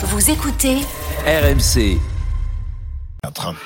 Vous 0.00 0.30
écoutez 0.30 0.76
RMC. 1.26 1.98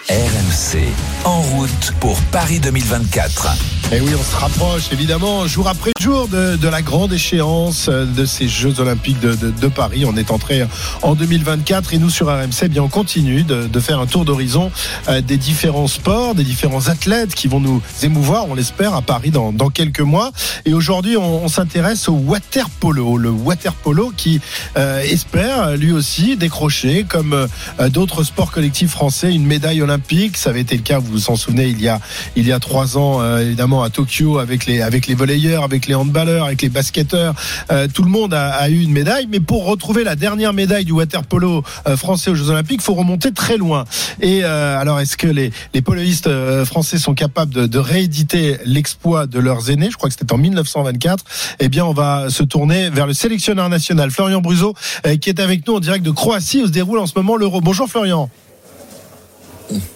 RMC, 0.09 0.79
en 1.25 1.41
route 1.41 1.93
pour 2.01 2.19
Paris 2.33 2.59
2024. 2.59 3.49
Et 3.93 4.01
oui, 4.01 4.11
on 4.19 4.23
se 4.23 4.37
rapproche 4.37 4.91
évidemment 4.91 5.47
jour 5.47 5.69
après 5.69 5.93
jour 6.01 6.27
de, 6.27 6.57
de 6.57 6.69
la 6.69 6.81
grande 6.81 7.13
échéance 7.13 7.91
de 7.91 8.25
ces 8.25 8.49
Jeux 8.49 8.81
Olympiques 8.81 9.21
de, 9.21 9.35
de, 9.35 9.51
de, 9.51 9.69
Paris. 9.69 10.05
On 10.07 10.17
est 10.17 10.31
entré 10.31 10.67
en 11.03 11.15
2024 11.15 11.93
et 11.93 11.99
nous 11.99 12.09
sur 12.09 12.29
RMC, 12.29 12.63
eh 12.63 12.69
bien, 12.69 12.83
on 12.83 12.89
continue 12.89 13.43
de, 13.43 13.81
faire 13.81 14.01
un 14.01 14.07
tour 14.07 14.25
d'horizon 14.25 14.73
euh, 15.09 15.21
des 15.21 15.37
différents 15.37 15.87
sports, 15.87 16.35
des 16.35 16.45
différents 16.45 16.89
athlètes 16.89 17.35
qui 17.35 17.49
vont 17.49 17.61
nous 17.61 17.83
émouvoir, 18.03 18.49
on 18.49 18.55
l'espère, 18.55 18.95
à 18.95 19.03
Paris 19.03 19.31
dans, 19.31 19.53
dans 19.53 19.69
quelques 19.69 20.01
mois. 20.01 20.33
Et 20.65 20.73
aujourd'hui, 20.73 21.17
on, 21.17 21.47
s'intéresse 21.49 22.09
au 22.09 22.15
water 22.15 22.71
polo, 22.71 23.19
le 23.19 23.29
water 23.29 23.75
polo 23.75 24.13
qui 24.17 24.41
euh, 24.77 25.01
espère 25.01 25.77
lui 25.77 25.93
aussi 25.93 26.37
décrocher, 26.37 27.05
comme 27.07 27.35
euh, 27.35 27.89
d'autres 27.91 28.23
sports 28.23 28.51
collectifs 28.51 28.91
français, 28.91 29.35
une 29.35 29.42
médaille 29.47 29.83
olympique. 29.83 30.37
Ça 30.37 30.51
avait 30.51 30.61
été 30.61 30.77
le 30.77 30.83
cas, 30.83 30.99
vous 30.99 31.13
vous 31.13 31.31
en 31.31 31.37
souvenez, 31.37 31.67
il 31.69 31.81
y 31.81 31.89
a 31.89 32.01
il 32.37 32.47
y 32.47 32.53
a 32.53 32.59
trois 32.59 32.97
ans, 32.97 33.21
euh, 33.21 33.41
évidemment 33.41 33.83
à 33.83 33.91
Tokyo 33.91 34.39
avec 34.39 34.67
les 34.67 34.81
avec 34.81 35.07
les 35.07 35.15
volleyeurs, 35.15 35.65
avec 35.65 35.87
les 35.87 35.95
handballeurs, 35.95 36.47
avec 36.47 36.63
les 36.63 36.69
basketteurs. 36.69 37.35
Euh, 37.71 37.89
tout 37.93 38.03
le 38.03 38.11
monde 38.11 38.35
a, 38.35 38.69
eu 38.69 38.81
une 38.81 38.93
médaille, 38.93 39.27
mais 39.31 39.41
pour 39.41 39.67
retrouver 39.67 40.05
la 40.05 40.17
dernière 40.17 40.53
médaille 40.53 40.85
du 40.85 40.93
water 40.93 41.25
polo 41.25 41.63
euh, 41.87 41.97
français 41.97 42.31
aux 42.31 42.35
Jeux 42.35 42.51
Olympiques, 42.51 42.81
faut 42.81 42.95
remonter 42.95 43.33
très 43.33 43.57
loin. 43.57 43.85
Et 44.21 44.45
alors, 44.45 45.01
est-ce 45.01 45.17
que 45.17 45.27
les 45.27 45.53
les 45.75 45.83
poloistes 45.83 46.29
français 46.65 46.99
sont 46.99 47.15
capables 47.15 47.53
de, 47.53 47.67
de 47.67 47.79
rééditer 47.79 48.59
l'exploit 48.65 49.27
de 49.27 49.39
leurs 49.39 49.71
aînés? 49.71 49.89
Je 49.91 49.97
crois 49.97 50.09
que 50.09 50.15
c'était 50.19 50.33
en 50.33 50.39
1924. 50.39 51.25
Eh 51.61 51.69
bien, 51.69 51.85
on 51.85 51.93
va 51.93 52.31
se 52.31 52.43
tourner 52.43 52.91
vers 52.91 53.07
le 53.07 53.15
sélectionneur 53.15 53.69
national 53.69 54.11
Florian 54.11 54.41
Bruzo, 54.41 54.75
qui 55.21 55.29
est 55.29 55.41
avec 55.41 55.67
nous 55.67 55.75
en 55.75 55.81
direct 55.81 56.05
de 56.05 56.11
Croatie 56.11 56.63
où 56.63 56.67
se 56.67 56.73
déroule 56.73 56.99
en 56.99 57.07
ce 57.07 57.13
moment 57.17 57.37
l'Euro. 57.37 57.61
Bonjour 57.61 57.89
Florian. 57.89 58.31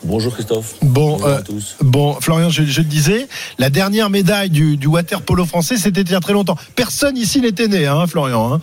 Bonjour 0.05 0.33
Christophe. 0.33 0.75
Bon, 0.83 1.13
Bonjour 1.13 1.27
euh, 1.27 1.39
à 1.39 1.43
tous. 1.43 1.77
bon, 1.81 2.15
Florian, 2.21 2.51
je, 2.51 2.63
je, 2.65 2.81
le 2.81 2.87
disais, 2.87 3.29
la 3.59 3.71
dernière 3.71 4.11
médaille 4.11 4.51
du, 4.51 4.77
du 4.77 4.87
water 4.87 5.23
polo 5.23 5.45
français, 5.45 5.77
c'était 5.77 6.03
il 6.03 6.11
y 6.11 6.15
a 6.15 6.21
très 6.21 6.33
longtemps. 6.33 6.57
Personne 6.75 7.17
ici 7.17 7.41
n'était 7.41 7.69
né, 7.69 7.87
hein, 7.87 8.07
Florian. 8.07 8.55
Hein 8.55 8.61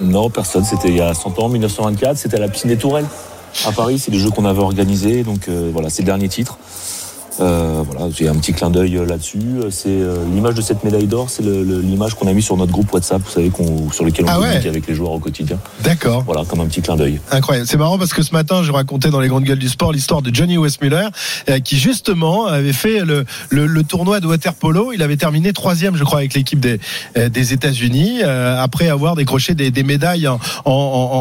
non, 0.00 0.30
personne. 0.30 0.64
C'était 0.64 0.88
il 0.88 0.96
y 0.96 1.00
a 1.00 1.14
100 1.14 1.38
ans, 1.38 1.48
1924. 1.48 2.16
C'était 2.16 2.36
à 2.36 2.40
la 2.40 2.48
piscine 2.48 2.70
des 2.70 2.76
Tourelles 2.76 3.06
à 3.66 3.72
Paris. 3.72 3.98
C'est 3.98 4.10
les 4.10 4.18
jeux 4.18 4.30
qu'on 4.30 4.44
avait 4.44 4.60
organisés. 4.60 5.22
Donc 5.22 5.48
euh, 5.48 5.70
voilà, 5.72 5.90
c'est 5.90 6.02
le 6.02 6.06
dernier 6.06 6.28
titre. 6.28 6.58
Euh, 7.40 7.82
voilà, 7.84 8.10
j'ai 8.14 8.28
un 8.28 8.34
petit 8.36 8.52
clin 8.52 8.70
d'œil 8.70 9.00
là-dessus. 9.08 9.40
C'est 9.70 9.88
euh, 9.88 10.24
l'image 10.32 10.54
de 10.54 10.62
cette 10.62 10.84
médaille 10.84 11.06
d'or, 11.06 11.30
c'est 11.30 11.42
l'image 11.42 12.14
qu'on 12.14 12.28
a 12.28 12.32
mis 12.32 12.42
sur 12.42 12.56
notre 12.56 12.70
groupe 12.72 12.92
WhatsApp, 12.92 13.22
vous 13.24 13.30
savez, 13.30 13.50
sur 13.92 14.04
lequel 14.04 14.26
on 14.26 14.28
Ah 14.30 14.40
ouais. 14.40 14.66
avec 14.66 14.86
les 14.86 14.94
joueurs 14.94 15.12
au 15.12 15.18
quotidien. 15.18 15.58
D'accord. 15.82 16.22
Voilà, 16.24 16.44
comme 16.44 16.60
un 16.60 16.66
petit 16.66 16.80
clin 16.80 16.96
d'œil. 16.96 17.20
Incroyable. 17.30 17.66
C'est 17.68 17.76
marrant 17.76 17.98
parce 17.98 18.12
que 18.12 18.22
ce 18.22 18.32
matin, 18.32 18.62
je 18.62 18.70
racontais 18.72 19.10
dans 19.10 19.20
les 19.20 19.28
grandes 19.28 19.44
gueules 19.44 19.58
du 19.58 19.68
sport 19.68 19.92
l'histoire 19.92 20.22
de 20.22 20.32
Johnny 20.34 20.56
Westmuller, 20.58 21.08
euh, 21.48 21.58
qui 21.58 21.76
justement 21.78 22.46
avait 22.46 22.72
fait 22.72 23.00
le, 23.00 23.24
le, 23.50 23.66
le 23.66 23.82
tournoi 23.82 24.20
de 24.20 24.26
water 24.26 24.54
polo. 24.54 24.92
Il 24.92 25.02
avait 25.02 25.16
terminé 25.16 25.52
troisième, 25.52 25.96
je 25.96 26.04
crois, 26.04 26.18
avec 26.20 26.34
l'équipe 26.34 26.60
des, 26.60 26.78
euh, 27.16 27.28
des 27.28 27.52
États-Unis, 27.52 28.20
euh, 28.22 28.62
après 28.62 28.88
avoir 28.88 29.16
décroché 29.16 29.54
des, 29.54 29.70
des 29.70 29.82
médailles 29.82 30.28
en, 30.28 30.38
en, 30.64 30.70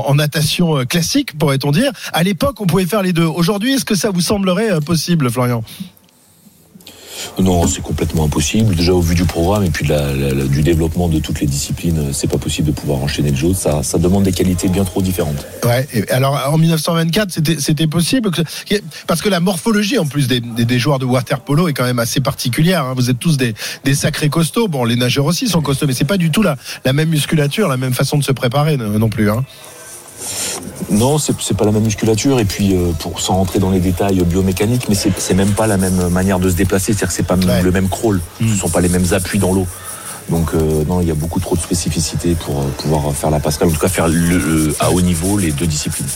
en, 0.06 0.09
en 0.11 0.16
natation 0.16 0.78
euh, 0.78 0.84
classique, 0.86 1.38
pourrait-on 1.38 1.72
dire. 1.72 1.91
À 2.14 2.23
l'époque, 2.23 2.61
on 2.61 2.66
pouvait 2.67 2.86
faire 2.86 3.02
les 3.02 3.14
deux. 3.14 3.25
Aujourd'hui, 3.25 3.73
est-ce 3.73 3.86
que 3.86 3.95
ça 3.95 4.11
vous 4.11 4.22
semblerait 4.22 4.72
euh, 4.72 4.80
possible, 4.80 5.30
Florian? 5.31 5.64
Non, 7.40 7.68
c'est 7.68 7.82
complètement 7.82 8.26
impossible. 8.26 8.76
Déjà 8.76 8.94
au 8.94 9.02
vu 9.02 9.16
du 9.16 9.26
programme 9.26 9.64
et 9.64 9.70
puis 9.70 9.88
du 10.50 10.62
développement 10.62 11.08
de 11.10 11.20
toutes 11.20 11.42
les 11.42 11.48
disciplines, 11.48 12.12
c'est 12.14 12.30
pas 12.30 12.38
possible 12.38 12.68
de 12.68 12.74
pouvoir 12.74 13.00
enchaîner 13.00 13.32
le 13.32 13.36
jeu. 13.36 13.54
Ça, 13.54 13.84
ça 13.84 13.98
demande 13.98 14.24
des 14.24 14.32
qualités 14.32 14.68
bien 14.68 14.84
trop 14.84 15.02
différentes. 15.02 15.46
Ouais. 15.64 15.88
Alors 16.10 16.40
en 16.52 16.58
1924, 16.58 17.40
c'était 17.60 17.88
possible 17.88 18.32
parce 19.08 19.22
que 19.22 19.30
la 19.30 19.40
morphologie 19.40 20.00
en 20.00 20.06
plus 20.06 20.28
des, 20.28 20.40
des, 20.40 20.80
joueurs 20.80 21.00
de 21.00 21.06
water 21.06 21.42
polo 21.42 21.68
est 21.68 21.74
quand 21.74 21.86
même 21.86 22.00
assez 22.00 22.20
particulière. 22.20 22.86
hein. 22.86 22.94
Vous 22.96 23.09
êtes 23.09 23.20
tous 23.20 23.38
des, 23.38 23.53
sacrés 23.94 24.30
costauds. 24.30 24.68
Bon, 24.68 24.84
les 24.84 24.96
nageurs 24.96 25.26
aussi 25.26 25.47
sont 25.47 25.62
costauds, 25.62 25.88
mais 25.88 25.94
c'est 25.94 26.06
pas 26.06 26.18
du 26.18 26.31
tout 26.31 26.42
la, 26.42 26.56
la 26.86 26.94
même 26.94 27.09
musculature, 27.09 27.68
la 27.68 27.78
même 27.78 27.94
façon 27.94 28.18
de 28.18 28.24
se 28.24 28.31
préparer 28.31 28.78
non 28.78 29.00
non 29.00 29.09
plus. 29.09 29.30
Hein. 29.30 29.44
Non, 30.89 31.17
c'est 31.17 31.56
pas 31.57 31.66
la 31.66 31.72
même 31.72 31.84
musculature 31.84 32.39
et 32.39 32.45
puis 32.45 32.75
euh, 32.75 32.91
pour 33.00 33.19
sans 33.19 33.35
rentrer 33.35 33.59
dans 33.59 33.72
les 33.72 33.79
détails 33.79 34.22
biomécaniques, 34.23 34.88
mais 34.89 34.95
c'est 34.95 35.34
même 35.34 35.51
pas 35.51 35.66
la 35.67 35.78
même 35.78 36.09
manière 36.09 36.39
de 36.39 36.50
se 36.50 36.56
déplacer, 36.56 36.88
c'est-à-dire 36.94 37.07
que 37.07 37.13
c'est 37.13 37.23
pas 37.23 37.35
Ouais. 37.35 37.61
le 37.61 37.72
même 37.72 37.89
crawl, 37.89 38.22
Mm. 38.39 38.50
ce 38.53 38.59
sont 38.59 38.69
pas 38.69 38.81
les 38.81 38.89
mêmes 38.89 39.07
appuis 39.11 39.39
dans 39.39 39.53
l'eau. 39.53 39.66
Donc 40.29 40.53
euh, 40.53 40.84
non, 40.85 41.01
il 41.01 41.07
y 41.07 41.11
a 41.11 41.16
beaucoup 41.16 41.39
trop 41.39 41.56
de 41.56 41.61
spécificité 41.61 42.35
pour 42.35 42.61
euh, 42.61 42.66
pouvoir 42.78 43.13
faire 43.13 43.29
la 43.29 43.39
passerelle, 43.39 43.69
en 43.69 43.72
tout 43.72 43.79
cas 43.79 43.89
faire 43.89 44.07
le, 44.07 44.73
à 44.79 44.91
haut 44.91 45.01
niveau 45.01 45.38
les 45.38 45.51
deux 45.51 45.67
disciplines. 45.67 46.07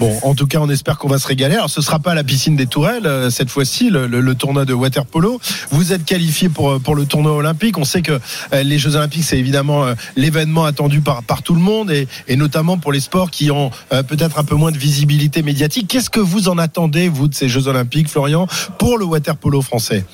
Bon, 0.00 0.18
en 0.22 0.34
tout 0.34 0.46
cas, 0.46 0.58
on 0.60 0.68
espère 0.68 0.98
qu'on 0.98 1.08
va 1.08 1.18
se 1.18 1.26
régaler. 1.26 1.54
Alors, 1.54 1.70
ce 1.70 1.80
sera 1.80 1.98
pas 1.98 2.14
la 2.14 2.24
piscine 2.24 2.56
des 2.56 2.66
Tourelles 2.66 3.06
euh, 3.06 3.30
cette 3.30 3.50
fois-ci, 3.50 3.90
le, 3.90 4.34
tournoi 4.34 4.64
de 4.64 4.74
water 4.74 5.06
polo. 5.06 5.40
Vous 5.70 5.92
êtes 5.92 6.04
qualifié 6.04 6.48
pour 6.48 6.80
pour 6.80 6.96
le 6.96 7.06
tournoi 7.06 7.32
olympique. 7.32 7.78
On 7.78 7.84
sait 7.84 8.02
que 8.02 8.18
les 8.52 8.78
Jeux 8.78 8.96
olympiques, 8.96 9.24
c'est 9.24 9.38
évidemment 9.38 9.84
l'événement 10.16 10.64
attendu 10.64 11.00
par 11.00 11.22
par 11.22 11.42
tout 11.42 11.54
le 11.54 11.60
monde 11.60 11.90
et, 11.92 12.08
et 12.26 12.36
notamment 12.36 12.78
pour 12.78 12.90
les 12.90 12.98
sports 12.98 13.30
qui 13.30 13.52
ont 13.52 13.70
peut-être 13.90 14.38
un 14.38 14.44
peu 14.44 14.56
moins 14.56 14.72
de 14.72 14.78
visibilité 14.78 15.42
médiatique. 15.42 15.86
Qu'est-ce 15.88 16.10
que 16.10 16.20
vous 16.20 16.48
en 16.48 16.58
attendez 16.58 17.08
vous 17.08 17.28
de 17.28 17.34
ces 17.34 17.48
Jeux 17.48 17.68
olympiques, 17.68 18.08
Florian, 18.08 18.48
pour 18.78 18.98
le 18.98 19.04
water 19.04 19.36
polo 19.36 19.62
français? 19.62 20.04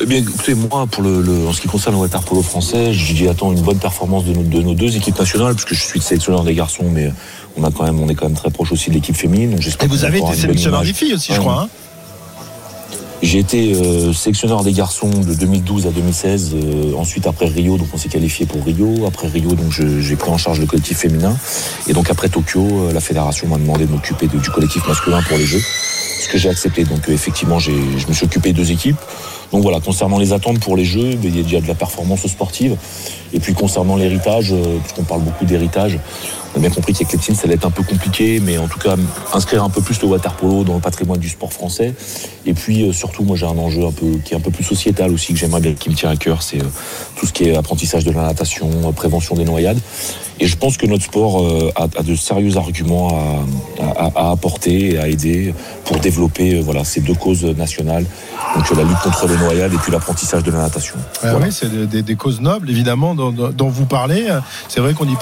Eh 0.00 0.06
bien, 0.06 0.18
écoutez, 0.18 0.54
moi, 0.54 0.86
pour 0.90 1.02
le, 1.02 1.20
le- 1.22 1.46
en 1.46 1.52
ce 1.52 1.60
qui 1.60 1.68
concerne 1.68 1.94
le 1.94 2.00
water 2.00 2.22
polo 2.22 2.42
français, 2.42 2.92
j'y 2.92 3.28
attends 3.28 3.52
une 3.52 3.60
bonne 3.60 3.78
performance 3.78 4.24
de 4.24 4.32
nos, 4.32 4.42
de 4.42 4.62
nos 4.62 4.74
deux 4.74 4.96
équipes 4.96 5.18
nationales, 5.18 5.54
puisque 5.54 5.74
je 5.74 5.80
suis 5.88 5.98
le 5.98 6.04
sélectionneur 6.04 6.42
des 6.42 6.54
garçons, 6.54 6.84
mais 6.90 7.12
on 7.56 7.64
a 7.64 7.70
quand 7.70 7.84
même, 7.84 8.00
on 8.00 8.08
est 8.08 8.14
quand 8.14 8.26
même 8.26 8.36
très 8.36 8.50
proche 8.50 8.72
aussi 8.72 8.88
de 8.90 8.94
l'équipe 8.94 9.16
féminine. 9.16 9.50
Donc 9.50 9.60
Et 9.82 9.86
vous 9.86 10.04
avez 10.04 10.18
été 10.18 10.26
sélectionneur 10.40 10.82
des 10.82 10.92
filles 10.94 11.14
aussi, 11.14 11.32
je 11.34 11.40
crois. 11.40 11.62
Hein 11.62 11.68
J'ai 13.22 13.38
été 13.38 13.74
euh, 13.74 14.12
sélectionneur 14.12 14.64
des 14.64 14.72
garçons 14.72 15.08
de 15.10 15.34
2012 15.34 15.86
à 15.86 15.90
2016. 15.90 16.52
euh, 16.54 16.94
ensuite, 16.96 17.26
après 17.26 17.46
Rio, 17.46 17.76
donc 17.76 17.88
on 17.92 17.98
s'est 17.98 18.08
qualifié 18.08 18.46
pour 18.46 18.64
Rio. 18.64 19.06
Après 19.06 19.28
Rio, 19.28 19.50
donc 19.54 19.70
j'ai 19.70 20.16
pris 20.16 20.30
en 20.30 20.38
charge 20.38 20.60
le 20.60 20.66
collectif 20.66 20.98
féminin. 20.98 21.36
Et 21.86 21.92
donc 21.92 22.10
après 22.10 22.28
Tokyo, 22.30 22.60
euh, 22.88 22.92
la 22.92 23.00
fédération 23.00 23.46
m'a 23.48 23.58
demandé 23.58 23.84
de 23.86 23.92
m'occuper 23.92 24.26
de- 24.28 24.38
du 24.38 24.50
collectif 24.50 24.86
masculin 24.88 25.22
pour 25.28 25.36
les 25.36 25.44
Jeux, 25.46 25.60
ce 26.22 26.28
que 26.28 26.38
j'ai 26.38 26.48
accepté. 26.48 26.84
Donc 26.84 27.08
effectivement, 27.08 27.58
je 27.58 27.70
me 27.72 28.12
suis 28.14 28.24
occupé 28.24 28.52
de 28.52 28.56
deux 28.56 28.70
équipes. 28.72 28.96
Donc 29.52 29.62
voilà, 29.62 29.80
concernant 29.80 30.18
les 30.18 30.32
attentes 30.32 30.60
pour 30.60 30.76
les 30.76 30.84
Jeux, 30.84 31.18
il 31.22 31.36
y 31.36 31.40
a 31.40 31.42
déjà 31.42 31.60
de 31.60 31.68
la 31.68 31.74
performance 31.74 32.26
sportive. 32.26 32.76
Et 33.32 33.40
puis 33.40 33.52
concernant 33.52 33.96
l'héritage, 33.96 34.52
euh, 34.52 34.78
puisqu'on 34.78 35.02
parle 35.02 35.22
beaucoup 35.22 35.44
d'héritage, 35.44 35.98
on 36.54 36.58
a 36.58 36.60
bien 36.60 36.70
compris 36.70 36.92
qu'avec 36.92 37.12
les 37.12 37.18
teams, 37.18 37.34
ça 37.34 37.42
allait 37.44 37.54
être 37.54 37.66
un 37.66 37.70
peu 37.70 37.82
compliqué, 37.82 38.38
mais 38.40 38.58
en 38.58 38.68
tout 38.68 38.78
cas, 38.78 38.94
inscrire 39.32 39.64
un 39.64 39.70
peu 39.70 39.80
plus 39.80 40.00
le 40.00 40.06
water 40.06 40.32
polo 40.34 40.62
dans 40.62 40.74
le 40.74 40.80
patrimoine 40.80 41.18
du 41.18 41.28
sport 41.28 41.52
français. 41.52 41.94
Et 42.46 42.54
puis 42.54 42.82
euh, 42.82 42.92
surtout, 42.92 43.24
moi 43.24 43.36
j'ai 43.36 43.46
un 43.46 43.58
enjeu 43.58 43.82
qui 44.24 44.34
est 44.34 44.36
un 44.36 44.40
peu 44.40 44.52
plus 44.52 44.64
sociétal 44.64 45.12
aussi 45.12 45.32
que 45.32 45.38
j'aimerais 45.38 45.60
bien, 45.60 45.74
qui 45.74 45.90
me 45.90 45.96
tient 45.96 46.10
à 46.10 46.16
cœur, 46.16 46.42
c'est 46.42 46.60
euh, 46.60 46.66
tout 47.16 47.26
ce 47.26 47.32
qui 47.32 47.48
est 47.48 47.56
apprentissage 47.56 48.04
de 48.04 48.12
la 48.12 48.22
natation, 48.22 48.68
prévention 48.92 49.34
des 49.34 49.44
noyades. 49.44 49.80
Et 50.40 50.46
je 50.46 50.56
pense 50.56 50.76
que 50.76 50.86
notre 50.86 51.04
sport 51.04 51.42
euh, 51.44 51.70
a, 51.76 51.84
a 51.84 52.02
de 52.02 52.14
sérieux 52.16 52.56
arguments 52.56 53.08
à, 53.80 53.84
à- 53.84 54.12
à 54.16 54.30
apporter 54.32 54.94
et 54.94 54.98
à 54.98 55.06
aider 55.08 55.54
pour 55.84 55.98
développer 55.98 56.54
euh, 56.56 56.60
voilà 56.62 56.84
ces 56.84 57.00
deux 57.00 57.14
causes 57.14 57.44
nationales, 57.44 58.04
donc 58.56 58.64
euh, 58.70 58.74
la 58.76 58.82
lutte 58.82 58.98
contre 58.98 59.28
les 59.28 59.36
noyades 59.36 59.72
et 59.72 59.76
puis 59.76 59.92
l'apprentissage 59.92 60.42
de 60.42 60.50
la 60.50 60.58
natation. 60.58 60.96
Ah 61.22 61.30
Voilà. 61.30 61.46
oui, 61.46 61.52
c'est 61.52 61.70
des, 61.70 61.86
des- 61.86 62.02
des 62.02 62.16
causes 62.16 62.40
nobles, 62.40 62.68
évidemment, 62.68 63.14
dont, 63.14 63.30
dont- 63.30 63.68
vous 63.68 63.86
parlez. 63.86 64.26
C'est 64.68 64.80
vrai 64.80 64.92
qu'on 64.94 65.06
n'y 65.06 65.16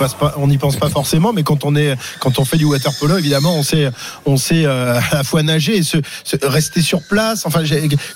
pense 0.58 0.76
pas 0.76 0.88
forcément, 0.88 1.32
mais 1.32 1.42
quand 1.42 1.64
on 1.64 1.76
est, 1.76 1.94
quand 2.20 2.38
on 2.38 2.44
fait 2.44 2.56
du 2.56 2.64
water 2.64 2.92
polo, 2.98 3.16
évidemment, 3.18 3.54
on 3.54 3.62
sait, 3.62 3.90
on 4.26 4.36
sait 4.36 4.64
euh, 4.64 4.98
à 5.12 5.16
la 5.16 5.24
fois 5.24 5.42
nager 5.42 5.76
et 5.76 5.82
se, 5.82 5.98
se- 6.24 6.36
rester 6.42 6.80
sur 6.82 7.02
place. 7.02 7.44
Enfin, 7.46 7.62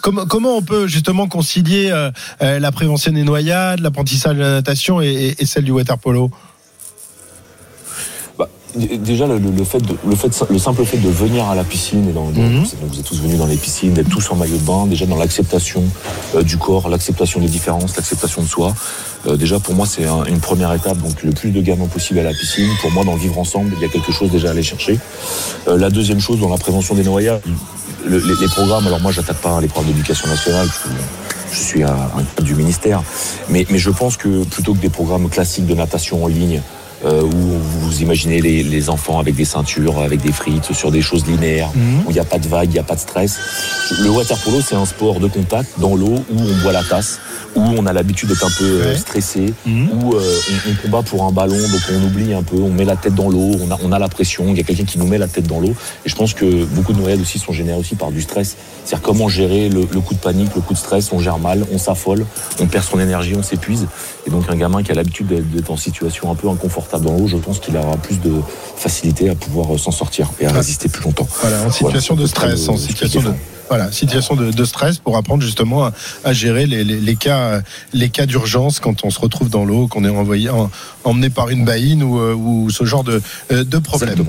comment, 0.03 0.25
comment 0.27 0.57
on 0.57 0.63
peut 0.63 0.87
justement 0.87 1.29
concilier 1.29 1.91
la 2.41 2.73
prévention 2.73 3.13
des 3.13 3.23
noyades, 3.23 3.81
l'apprentissage 3.81 4.37
de 4.37 4.41
la 4.41 4.51
natation 4.51 5.01
et, 5.03 5.07
et- 5.09 5.43
et 5.43 5.47
celle 5.47 5.65
du 5.65 5.73
water 5.73 5.99
polo? 5.99 6.31
Déjà 8.75 9.27
le, 9.27 9.39
fait 9.65 9.79
de, 9.79 9.95
le 10.07 10.17
fait 10.17 10.29
de- 10.29 10.53
le 10.53 10.59
simple 10.59 10.85
fait 10.85 10.99
de 10.99 11.09
venir 11.09 11.45
à 11.47 11.55
la 11.55 11.65
piscine 11.65 12.09
et 12.09 12.13
dans, 12.13 12.27
Mhm. 12.27 12.63
donc 12.63 12.91
vous 12.93 12.99
êtes 12.99 13.05
tous 13.05 13.21
venus 13.21 13.39
dans 13.39 13.47
les 13.47 13.57
piscines 13.57 13.93
d'être 13.95 14.09
tous 14.11 14.31
en 14.31 14.37
maillot 14.37 14.57
de 14.59 14.63
bain 14.67 14.87
déjà 14.87 15.07
dans 15.07 15.17
l'acceptation 15.17 15.83
euh, 16.35 16.43
du 16.43 16.59
corps 16.59 16.89
l'acceptation 16.89 17.41
des 17.41 17.49
différences 17.49 17.97
l'acceptation 17.97 18.43
de 18.43 18.47
soi. 18.49 18.75
Euh, 19.27 19.37
déjà 19.37 19.59
pour 19.61 19.75
moi 19.75 19.87
c'est 19.87 20.05
un- 20.05 20.25
une 20.25 20.41
première 20.41 20.73
étape 20.75 20.99
donc 20.99 21.23
le 21.23 21.31
plus 21.33 21.51
de 21.53 21.61
gamins 21.63 21.87
possible 21.87 22.19
à 22.19 22.23
la 22.25 22.33
piscine. 22.33 22.69
Pour 22.83 22.91
moi 22.93 23.05
dans 23.05 23.15
le 23.15 23.21
vivre 23.21 23.39
ensemble 23.39 23.73
il 23.77 23.83
y 23.83 23.85
a 23.85 23.89
quelque 23.89 24.13
chose 24.13 24.31
déjà 24.31 24.49
à 24.49 24.51
aller 24.51 24.63
chercher. 24.63 24.99
Euh, 25.69 25.79
la 25.79 25.89
deuxième 25.89 26.21
chose 26.21 26.39
dans 26.41 26.49
la 26.51 26.59
prévention 26.59 26.95
des 26.95 27.05
noyades 27.05 27.41
le- 28.05 28.19
les, 28.19 28.35
les 28.41 28.49
programmes 28.49 28.87
alors 28.87 29.01
moi 29.01 29.11
j'attaque 29.13 29.39
pas 29.39 29.61
les 29.61 29.69
programmes 29.69 29.93
d'éducation 29.93 30.29
nationale 30.29 30.67
parce 30.67 30.81
que 30.81 30.89
je 31.53 31.59
suis 31.59 31.83
un, 31.83 31.97
un 32.39 32.43
du 32.43 32.55
ministère 32.55 33.03
mais, 33.49 33.65
mais 33.71 33.79
je 33.79 33.91
pense 33.91 34.17
que 34.17 34.45
plutôt 34.45 34.75
que 34.75 34.81
des 34.81 34.91
programmes 34.91 35.29
classiques 35.31 35.67
de 35.67 35.75
natation 35.75 36.23
en 36.23 36.27
ligne 36.27 36.61
euh, 37.05 37.23
où 37.23 37.29
vous 37.31 38.03
imaginez 38.03 38.41
les, 38.41 38.91
enfants 38.91 39.19
avec 39.19 39.35
des 39.35 39.45
ceintures, 39.45 39.99
avec 39.99 40.21
des 40.21 40.33
frites, 40.33 40.73
sur 40.73 40.91
des 40.91 41.03
choses 41.03 41.27
linéaires, 41.27 41.71
mhm. 41.75 42.07
où 42.07 42.11
il 42.11 42.15
n'y 42.15 42.21
a 42.21 42.25
pas 42.25 42.39
de 42.39 42.49
vague, 42.49 42.71
il 42.71 42.73
n'y 42.73 42.79
a 42.79 42.85
pas 42.85 42.95
de 42.95 43.01
stress. 43.01 43.39
Le 44.01 44.11
water 44.11 44.39
polo, 44.39 44.61
c'est 44.61 44.77
un 44.77 44.87
sport 44.87 45.21
de 45.21 45.29
contact 45.29 45.79
dans 45.79 45.97
l'eau 45.97 46.25
où 46.31 46.41
on 46.41 46.63
boit 46.63 46.73
la 46.73 46.85
tasse, 46.85 47.21
où 47.57 47.63
on 47.79 47.87
a 47.87 47.93
l'habitude 47.93 48.29
d'être 48.29 48.45
un 48.45 48.51
peu 48.51 48.65
euh, 48.65 48.97
stressé, 48.97 49.53
mhm. 49.65 49.91
où 49.91 50.15
euh, 50.15 50.41
on, 50.69 50.83
combat 50.83 51.03
pour 51.03 51.25
un 51.25 51.33
ballon, 51.33 51.57
donc 51.57 51.81
on 51.93 52.07
oublie 52.07 52.35
un 52.35 52.43
peu, 52.43 52.57
on 52.57 52.71
met 52.71 52.85
la 52.85 52.97
tête 52.97 53.15
dans 53.15 53.29
l'eau, 53.29 53.57
on 53.61 53.71
a, 53.71 53.79
on 53.83 53.93
a 53.93 53.99
la 53.99 54.09
pression, 54.09 54.45
il 54.49 54.57
y 54.57 54.61
a 54.61 54.63
quelqu'un 54.63 54.85
qui 54.85 54.99
nous 54.99 55.07
met 55.07 55.19
la 55.19 55.29
tête 55.29 55.47
dans 55.47 55.61
l'eau. 55.61 55.75
Et 56.05 56.09
je 56.09 56.15
pense 56.15 56.35
que 56.35 56.65
beaucoup 56.65 56.93
de 56.93 56.99
noyades 56.99 57.21
aussi 57.21 57.39
sont 57.39 57.53
générées 57.53 57.79
aussi 57.79 57.95
par 57.95 58.11
du 58.11 58.21
stress. 58.21 58.57
C'est-à-dire 58.85 59.03
comment 59.03 59.29
gérer 59.29 59.69
le, 59.69 59.85
coup 59.87 60.15
de 60.15 60.21
panique, 60.21 60.55
le 60.55 60.61
coup 60.61 60.75
de 60.75 60.79
stress, 60.79 61.13
on 61.13 61.19
gère 61.19 61.39
mal, 61.39 61.65
on 61.73 61.79
s'affole, 61.79 62.27
on 62.61 62.67
perd 62.67 62.85
son 62.85 63.01
énergie, 63.01 63.35
on 63.37 63.43
s'épuise. 63.43 63.87
Et 64.27 64.31
donc 64.31 64.45
un 64.49 64.57
gamin 64.57 64.83
qui 64.83 64.93
a 64.93 64.95
l'habitude 64.95 65.27
d'être 65.27 65.71
en 65.71 65.77
situation 65.77 66.31
un 66.31 66.35
peu 66.35 66.49
inconfortable 66.49 67.07
dans 67.07 67.17
l'eau, 67.17 67.27
je 67.27 67.37
pense 67.37 67.59
qu'il 67.59 67.77
aura 67.77 67.97
plus 67.97 68.21
de 68.21 68.33
facilité 68.77 69.31
à 69.31 69.35
pouvoir 69.35 69.75
euh, 69.75 69.79
s'en 69.79 69.91
sortir 69.91 70.31
et 70.41 70.47
à 70.47 70.53
résister 70.53 70.89
plus 70.89 71.05
longtemps. 71.05 71.27
Voilà, 71.41 71.63
en 71.65 71.73
situation 71.73 72.15
de 72.15 72.27
stress, 72.27 72.69
en 72.69 72.77
situation 72.77 73.23
de 73.23 73.33
voilà, 73.69 73.91
situation 73.93 74.37
de, 74.37 74.65
stress 74.65 74.99
pour 74.99 75.17
apprendre 75.17 75.43
justement 75.43 75.91
à, 76.25 76.33
gérer 76.33 76.67
les, 76.67 77.17
cas, 77.17 77.61
les 77.93 78.09
cas 78.09 78.27
d'urgence 78.27 78.81
quand 78.81 79.05
on 79.05 79.11
se 79.11 79.21
retrouve 79.21 79.49
dans 79.49 79.65
l'eau, 79.65 79.87
qu'on 79.87 80.05
est 80.05 80.09
envoyé, 80.09 80.51
emmené 81.05 81.31
par 81.31 81.51
une 81.51 81.65
baïne 81.65 82.03
ou, 82.03 82.19
euh, 82.19 82.69
ce 82.71 82.85
genre 82.85 83.05
de, 83.05 83.23
euh, 83.53 83.65
de 83.65 83.79
problème. 83.79 84.25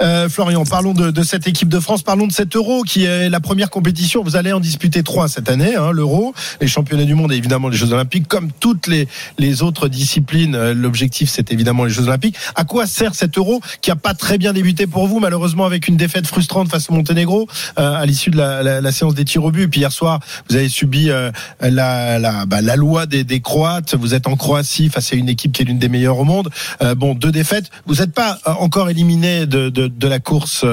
Euh, 0.00 0.28
Florian, 0.28 0.64
parlons 0.64 0.94
de, 0.94 1.22
cette 1.22 1.46
équipe 1.46 1.68
de 1.68 1.80
France, 1.80 2.02
parlons 2.02 2.26
de 2.26 2.32
cet 2.32 2.56
Euro 2.56 2.82
qui 2.82 3.04
est 3.04 3.28
la 3.28 3.40
première 3.40 3.70
compétition. 3.70 4.22
Vous 4.22 4.36
allez 4.36 4.52
en 4.52 4.60
disputer 4.60 5.02
trois 5.02 5.28
cette 5.28 5.48
année, 5.48 5.74
hein, 5.74 5.92
l'Euro, 5.92 6.34
les 6.60 6.68
championnats 6.68 7.04
du 7.04 7.14
monde 7.14 7.32
et 7.32 7.36
évidemment 7.36 7.68
les 7.68 7.76
Jeux 7.76 7.92
Olympiques, 7.92 8.28
comme 8.28 8.50
toutes 8.60 8.86
les, 8.86 9.08
les 9.38 9.62
autres 9.62 9.88
disciplines. 9.88 10.72
L'objectif, 10.72 11.30
c'est 11.30 11.52
évidemment 11.52 11.84
les 11.84 11.90
Jeux 11.90 12.04
Olympiques. 12.08 12.36
À 12.54 12.64
quoi 12.64 12.86
sert 12.86 13.14
cet 13.14 13.38
Euro 13.38 13.60
qui 13.80 13.90
a 13.90 13.96
pas 13.96 14.14
très 14.14 14.38
bien 14.38 14.52
débuté 14.52 14.86
pour 14.86 15.06
vous, 15.06 15.20
malheureusement 15.20 15.64
avec 15.64 15.88
une 15.88 15.96
défaite 15.96 16.26
frustrante 16.26 16.68
face 16.68 16.90
au 16.90 16.94
Monténégro 16.94 17.46
à 17.76 18.04
l'issue 18.06 18.30
de 18.30 18.38
la 18.38 18.81
la 18.81 18.81
séance 18.90 19.14
des 19.14 19.24
tirs 19.24 19.44
au 19.44 19.50
but. 19.50 19.68
Puis 19.68 19.80
hier 19.80 19.92
soir, 19.92 20.20
vous 20.48 20.56
avez 20.56 20.68
subi 20.68 21.10
euh, 21.10 21.30
la, 21.60 22.18
la, 22.18 22.46
bah, 22.46 22.60
la 22.60 22.76
loi 22.76 23.06
des, 23.06 23.40
Croates. 23.40 23.94
Vous 23.94 24.14
êtes 24.14 24.26
en 24.26 24.36
Croatie 24.36 24.88
face 24.88 25.12
à 25.12 25.16
une 25.16 25.28
équipe 25.28 25.52
qui 25.52 25.62
est 25.62 25.64
l'une 25.64 25.78
des 25.78 25.88
meilleures 25.88 26.18
au 26.18 26.24
monde. 26.24 26.48
Euh, 26.82 26.94
bon, 26.94 27.14
deux 27.14 27.30
défaites. 27.30 27.70
Vous 27.86 27.96
n'êtes 27.96 28.12
pas 28.12 28.38
euh, 28.46 28.52
encore 28.58 28.90
éliminé 28.90 29.46
de, 29.46 30.06
la 30.06 30.18
course 30.18 30.64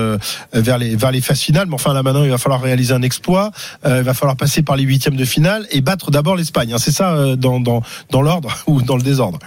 vers 0.53 0.77
les 0.77 0.95
vers 0.95 1.11
phases 1.21 1.41
finales. 1.41 1.67
Mais 1.67 1.75
enfin 1.75 1.93
là 1.93 2.03
maintenant, 2.03 2.23
il 2.23 2.29
va 2.29 2.37
falloir 2.37 2.61
réaliser 2.61 2.93
un 2.93 3.01
exploit. 3.01 3.51
il 3.85 4.01
va 4.01 4.13
falloir 4.13 4.35
passer 4.35 4.63
par 4.63 4.75
les 4.75 4.83
huitièmes 4.83 5.15
de 5.15 5.25
finale 5.25 5.67
et 5.71 5.81
battre 5.81 6.11
d'abord 6.11 6.35
l'Espagne. 6.35 6.73
Hein. 6.73 6.77
C'est 6.79 6.91
ça 6.91 7.35
dans 7.35 8.21
l'ordre 8.21 8.49
ou 8.67 8.81
dans 8.81 8.97
le 8.97 9.03
désordre. 9.03 9.39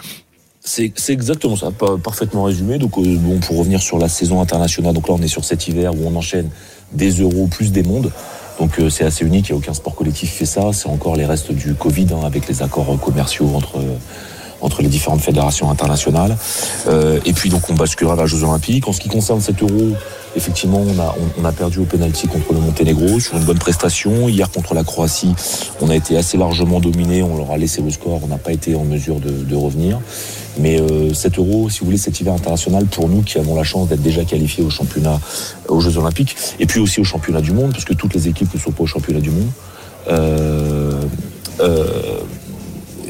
C'est 0.64 0.92
exactement 1.08 1.56
ça, 1.56 1.70
parfaitement 2.02 2.44
résumé. 2.44 2.78
Donc, 2.78 2.92
bon, 2.94 3.40
pour 3.40 3.58
revenir 3.58 3.82
sur 3.82 3.98
la 3.98 4.08
saison 4.08 4.40
internationale, 4.40 4.94
donc 4.94 5.08
là, 5.08 5.14
on 5.18 5.22
est 5.22 5.28
sur 5.28 5.44
cet 5.44 5.66
hiver 5.66 5.92
où 5.92 6.06
on 6.06 6.14
enchaîne 6.14 6.50
des 6.92 7.10
euros 7.20 7.48
plus 7.48 7.72
des 7.72 7.82
mondes. 7.82 8.12
Donc 8.58 8.78
euh, 8.78 8.90
c'est 8.90 9.04
assez 9.04 9.24
unique, 9.24 9.48
il 9.48 9.52
n'y 9.52 9.56
a 9.56 9.58
aucun 9.58 9.74
sport 9.74 9.94
collectif 9.94 10.30
qui 10.30 10.36
fait 10.36 10.44
ça. 10.44 10.72
C'est 10.72 10.88
encore 10.88 11.16
les 11.16 11.26
restes 11.26 11.52
du 11.52 11.74
Covid 11.74 12.08
hein, 12.12 12.24
avec 12.24 12.48
les 12.48 12.62
accords 12.62 12.98
commerciaux 13.00 13.50
entre 13.54 13.78
entre 14.62 14.82
les 14.82 14.88
différentes 14.88 15.20
fédérations 15.20 15.70
internationales. 15.70 16.36
Euh, 16.86 17.20
et 17.26 17.32
puis 17.32 17.50
donc 17.50 17.68
on 17.68 17.74
basculera 17.74 18.14
vers 18.14 18.24
les 18.24 18.30
Jeux 18.30 18.44
Olympiques. 18.44 18.88
En 18.88 18.92
ce 18.92 19.00
qui 19.00 19.08
concerne 19.08 19.40
cet 19.40 19.62
euro, 19.62 19.92
effectivement 20.36 20.80
on 20.80 20.98
a, 21.00 21.14
on, 21.40 21.44
a 21.44 21.52
perdu 21.52 21.80
au 21.80 21.84
penalty 21.84 22.28
contre 22.28 22.52
le 22.52 22.60
Monténégro 22.60 23.20
sur 23.20 23.36
une 23.36 23.44
bonne 23.44 23.58
prestation. 23.58 24.28
Hier 24.28 24.50
contre 24.50 24.74
la 24.74 24.84
Croatie, 24.84 25.34
on 25.80 25.90
a 25.90 25.96
été 25.96 26.16
assez 26.16 26.38
largement 26.38 26.80
dominé, 26.80 27.22
on 27.22 27.36
leur 27.36 27.50
a 27.50 27.58
laissé 27.58 27.82
le 27.82 27.90
score, 27.90 28.20
on 28.22 28.28
n'a 28.28 28.38
pas 28.38 28.52
été 28.52 28.74
en 28.74 28.84
mesure 28.84 29.16
de 29.20 29.56
revenir. 29.56 29.98
Mais 30.58 30.80
euh, 30.80 31.14
cet 31.14 31.38
euro, 31.38 31.70
si 31.70 31.80
vous 31.80 31.86
voulez, 31.86 31.98
cet 31.98 32.20
hiver 32.20 32.34
international, 32.34 32.86
pour 32.86 33.08
nous 33.08 33.22
qui 33.22 33.38
avons 33.38 33.54
la 33.54 33.64
chance 33.64 33.88
d'être 33.88 34.02
déjà 34.02 34.24
qualifiés 34.24 34.64
au 34.64 34.70
championnat, 34.70 35.20
aux 35.68 35.80
Jeux 35.80 35.96
Olympiques, 35.96 36.36
et 36.58 36.66
puis 36.66 36.80
aussi 36.80 37.00
au 37.00 37.04
championnat 37.04 37.40
du 37.40 37.52
monde, 37.52 37.72
parce 37.72 37.84
que 37.84 37.94
toutes 37.94 38.14
les 38.14 38.28
équipes 38.28 38.52
ne 38.54 38.60
sont 38.60 38.72
pas 38.72 38.84
au 38.84 38.86
championnat 38.86 39.20
du 39.20 39.30
monde. 39.30 39.48
Euh, 40.08 41.00
euh, 41.60 42.20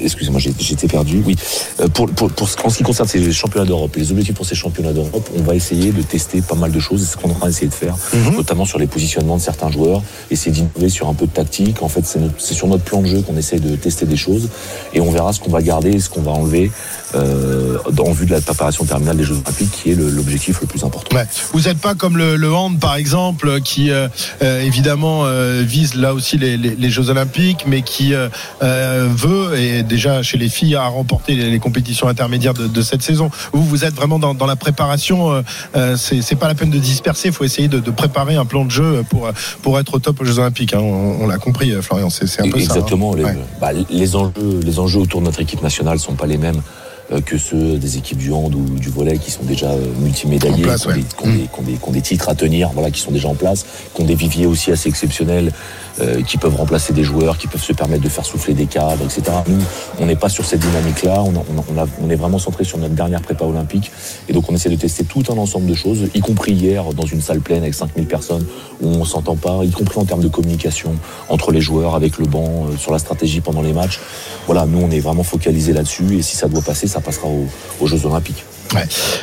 excusez-moi, 0.02 0.40
j'étais 0.40 0.88
perdu. 0.88 1.22
Oui, 1.24 1.36
euh, 1.80 1.88
pour, 1.88 2.08
pour, 2.10 2.30
pour, 2.30 2.48
en 2.64 2.70
ce 2.70 2.76
qui 2.76 2.82
concerne 2.82 3.08
ces 3.08 3.32
championnats 3.32 3.66
d'Europe, 3.66 3.94
les 3.96 4.10
objectifs 4.10 4.34
pour 4.34 4.46
ces 4.46 4.54
championnats 4.54 4.92
d'Europe, 4.92 5.28
on 5.36 5.42
va 5.42 5.54
essayer 5.54 5.92
de 5.92 6.02
tester 6.02 6.42
pas 6.42 6.54
mal 6.54 6.72
de 6.72 6.80
choses. 6.80 7.02
C'est 7.02 7.12
ce 7.12 7.16
qu'on 7.16 7.28
est 7.28 7.32
en 7.32 7.38
train 7.38 7.46
d'essayer 7.48 7.68
de 7.68 7.74
faire, 7.74 7.96
mhm. 8.12 8.36
notamment 8.36 8.64
sur 8.64 8.78
les 8.78 8.86
positionnements 8.86 9.36
de 9.36 9.42
certains 9.42 9.70
joueurs, 9.70 10.02
essayer 10.30 10.52
d'innover 10.52 10.88
sur 10.88 11.08
un 11.08 11.14
peu 11.14 11.26
de 11.26 11.32
tactique. 11.32 11.82
En 11.82 11.88
fait, 11.88 12.04
c'est 12.04 12.54
sur 12.54 12.66
notre 12.66 12.84
plan 12.84 13.00
de 13.00 13.06
jeu 13.06 13.22
qu'on 13.22 13.36
essaie 13.36 13.58
de 13.58 13.76
tester 13.76 14.06
des 14.06 14.16
choses, 14.16 14.48
et 14.92 15.00
on 15.00 15.10
verra 15.10 15.32
ce 15.32 15.40
qu'on 15.40 15.50
va 15.50 15.62
garder 15.62 15.90
et 15.90 16.00
ce 16.00 16.10
qu'on 16.10 16.22
va 16.22 16.32
enlever 16.32 16.70
euh, 17.14 17.78
en 17.98 18.12
vue 18.12 18.26
de 18.26 18.32
la 18.32 18.40
préparation 18.40 18.84
terminale 18.84 19.16
des 19.16 19.24
Jeux 19.24 19.34
Olympiques, 19.34 19.70
qui 19.70 19.90
est 19.90 19.94
l'objectif 19.94 20.60
le, 20.60 20.66
plus 20.66 20.84
important. 20.84 21.14
Ouais. 21.14 21.26
Vous 21.52 21.60
n'êtes 21.60 21.78
pas 21.78 21.94
comme 21.94 22.16
le, 22.16 22.36
le, 22.36 22.52
hand, 22.52 22.78
par 22.78 22.96
exemple, 22.96 23.60
qui 23.60 23.90
euh, 23.90 24.08
euh 24.42 24.60
évidemment 24.60 25.22
euh, 25.24 25.62
vise 25.64 25.94
là 25.94 26.14
aussi 26.14 26.38
les, 26.38 26.56
les, 26.56 26.74
les, 26.74 26.90
Jeux 26.90 27.10
Olympiques, 27.10 27.64
mais 27.66 27.82
qui 27.82 28.12
veut 28.60 29.58
et 29.58 29.82
déjà 29.82 30.22
chez 30.22 30.38
les 30.38 30.48
filles 30.48 30.76
à 30.76 30.86
remporter 30.86 31.34
les, 31.34 31.58
compétitions 31.58 32.08
intermédiaires 32.08 32.54
de, 32.54 32.66
de, 32.66 32.82
cette 32.82 33.02
saison. 33.02 33.30
Vous, 33.52 33.64
vous 33.64 33.84
êtes 33.84 33.94
vraiment 33.94 34.18
dans, 34.18 34.34
dans 34.34 34.46
la 34.46 34.56
préparation. 34.56 35.42
Euh, 35.76 35.96
c'est 35.96 36.36
pas 36.36 36.48
la 36.48 36.54
peine 36.54 36.70
de 36.70 36.78
disperser. 36.78 37.28
Il 37.28 37.34
faut 37.34 37.44
essayer 37.44 37.68
de, 37.68 37.78
de, 37.78 37.90
préparer 37.90 38.36
un 38.36 38.44
plan 38.44 38.64
de 38.64 38.70
jeu 38.70 39.04
pour 39.08 39.30
pour 39.62 39.78
être 39.78 39.94
au 39.94 39.98
top 39.98 40.20
aux 40.20 40.24
Jeux 40.24 40.38
Olympiques. 40.38 40.74
Hein. 40.74 40.80
On, 40.80 41.26
l'a 41.26 41.38
compris, 41.38 41.72
Florian. 41.80 42.10
C'est 42.10 42.24
un 42.40 42.50
peu 42.50 42.58
Exactement. 42.58 43.12
ça. 43.12 43.18
Exactement. 43.18 43.42
Hein. 43.42 43.58
Bah, 43.60 43.70
les 43.90 44.16
enjeux 44.16 44.32
les 44.62 44.78
enjeux 44.78 45.00
autour 45.00 45.20
de 45.20 45.26
notre 45.26 45.40
équipe 45.40 45.62
nationale 45.62 45.98
sont 45.98 46.14
pas 46.14 46.26
les 46.26 46.38
mêmes 46.38 46.60
euh, 46.60 46.91
que 47.20 47.38
ceux 47.38 47.78
des 47.78 47.98
équipes 47.98 48.18
du 48.18 48.32
hand 48.32 48.54
ou 48.54 48.78
du 48.78 48.88
volet 48.88 49.18
qui 49.18 49.30
sont 49.30 49.42
déjà 49.42 49.70
euh, 49.70 49.84
multimédaillés, 50.00 50.64
qui, 50.64 51.88
ont 51.88 51.92
des, 51.92 52.00
titres 52.00 52.28
à 52.28 52.34
tenir, 52.34 52.70
voilà, 52.72 52.90
qui 52.90 53.00
sont 53.00 53.10
déjà 53.10 53.28
en 53.28 53.34
place, 53.34 53.66
qui 53.94 54.02
ont 54.02 54.04
des 54.04 54.14
viviers 54.14 54.46
aussi 54.46 54.72
assez 54.72 54.88
exceptionnels 54.88 55.52
euh, 56.00 56.22
qui 56.22 56.38
peuvent 56.38 56.56
remplacer 56.56 56.94
des 56.94 57.04
joueurs, 57.04 57.36
qui 57.36 57.48
peuvent 57.48 57.62
se 57.62 57.74
permettre 57.74 58.02
de 58.02 58.08
faire 58.08 58.24
souffler 58.24 58.54
des 58.54 58.64
cadres, 58.64 59.04
etc. 59.04 59.36
Nous, 59.46 59.60
on 60.00 60.06
n'est 60.06 60.16
pas 60.16 60.30
sur 60.30 60.46
cette 60.46 60.60
dynamique-là. 60.60 61.22
On, 61.22 61.34
on, 61.34 61.86
on, 62.02 62.10
est 62.10 62.16
vraiment 62.16 62.38
centré 62.38 62.64
sur 62.64 62.78
notre 62.78 62.94
dernière 62.94 63.20
prépa 63.20 63.44
olympique. 63.44 63.92
Et 64.26 64.32
donc, 64.32 64.50
on 64.50 64.54
essaie 64.54 64.70
de 64.70 64.76
tester 64.76 65.04
tout 65.04 65.22
un 65.30 65.36
ensemble 65.36 65.66
de 65.66 65.74
choses, 65.74 66.08
y 66.14 66.20
compris 66.20 66.52
hier 66.52 66.94
dans 66.94 67.04
une 67.04 67.20
salle 67.20 67.40
pleine 67.40 67.58
avec 67.58 67.74
5000 67.74 68.06
personnes 68.06 68.46
où 68.80 68.88
on 68.88 69.04
s'entend 69.04 69.36
pas, 69.36 69.60
y 69.64 69.70
compris 69.70 70.00
en 70.00 70.06
termes 70.06 70.22
de 70.22 70.28
communication 70.28 70.94
entre 71.28 71.52
les 71.52 71.60
joueurs, 71.60 71.94
avec 71.94 72.16
le 72.16 72.24
banc, 72.24 72.68
euh, 72.70 72.76
sur 72.78 72.90
la 72.90 72.98
stratégie 72.98 73.42
pendant 73.42 73.60
les 73.60 73.74
matchs. 73.74 74.00
Voilà, 74.46 74.64
nous, 74.64 74.80
on 74.80 74.90
est 74.90 75.00
vraiment 75.00 75.24
focalisé 75.24 75.74
là-dessus. 75.74 76.16
Et 76.16 76.22
si 76.22 76.36
ça 76.36 76.48
doit 76.48 76.62
passer, 76.62 76.86
ça 76.86 77.01
passera 77.02 77.28
aux, 77.28 77.86
Jeux 77.86 78.06
Olympiques. 78.06 78.44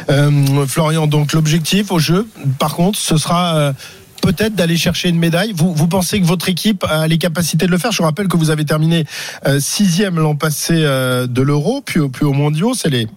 Euh, 0.09 0.67
Florian, 0.67 1.07
donc 1.07 1.33
l'objectif 1.33 1.91
au 1.91 1.97
jeu, 1.97 2.27
par 2.59 2.75
contre, 2.75 2.99
ce 2.99 3.17
sera 3.17 3.73
peut-être 4.19 4.55
d'aller 4.55 4.77
chercher 4.77 5.09
une 5.09 5.19
médaille. 5.19 5.53
Vous, 5.55 5.73
vous 5.73 5.87
pensez 5.87 6.19
que 6.19 6.25
votre 6.25 6.49
équipe 6.49 6.83
a 6.83 7.07
les 7.07 7.17
capacités 7.17 7.65
de 7.65 7.71
le 7.71 7.77
faire? 7.77 7.91
Je 7.91 8.03
rappelle 8.03 8.27
que 8.27 8.37
vous 8.37 8.49
avez 8.49 8.65
terminé 8.65 9.05
euh, 9.47 9.59
sixième 9.59 10.19
l'an 10.19 10.35
passé 10.35 10.73
euh, 10.75 11.27
de 11.27 11.41
l'Euro, 11.41 11.81
puis, 11.81 11.99
puis 12.09 12.25
au 12.25 12.33
Mondiaux. 12.33 12.73
C'est 12.73 12.89
les 12.89 13.07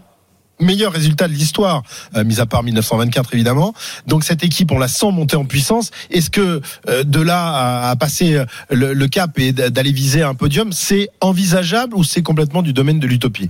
meilleurs 0.61 0.93
résultats 0.93 1.27
de 1.27 1.33
l'histoire, 1.33 1.83
euh, 2.17 2.25
mis 2.25 2.41
à 2.41 2.47
part 2.47 2.63
1924 2.63 3.35
évidemment. 3.35 3.75
Donc 4.07 4.25
cette 4.25 4.45
équipe, 4.45 4.71
on 4.71 4.79
la 4.79 4.89
sent 4.89 5.11
monter 5.11 5.37
en 5.37 5.45
puissance. 5.45 5.91
Est-ce 6.11 6.31
que 6.31 6.61
de 6.89 7.21
là 7.21 7.89
à, 7.91 7.97
passer 7.97 8.43
le, 8.71 8.95
le, 8.95 9.09
cap 9.09 9.39
et 9.39 9.53
d'aller 9.53 9.93
viser 9.93 10.23
un 10.23 10.35
podium, 10.35 10.73
c'est 10.73 11.11
envisageable 11.21 11.97
ou 11.97 12.05
c'est 12.05 12.23
complètement 12.23 12.63
du 12.63 12.73
domaine 12.73 13.01
de 13.01 13.07
l'utopie? 13.07 13.49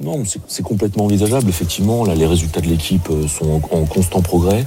Non, 0.00 0.22
c'est 0.46 0.62
complètement 0.62 1.06
envisageable. 1.06 1.48
Effectivement, 1.48 2.04
là, 2.04 2.14
les 2.14 2.26
résultats 2.26 2.60
de 2.60 2.68
l'équipe 2.68 3.08
euh, 3.10 3.26
sont 3.26 3.60
en, 3.72 3.84
constant 3.84 4.22
progrès. 4.22 4.64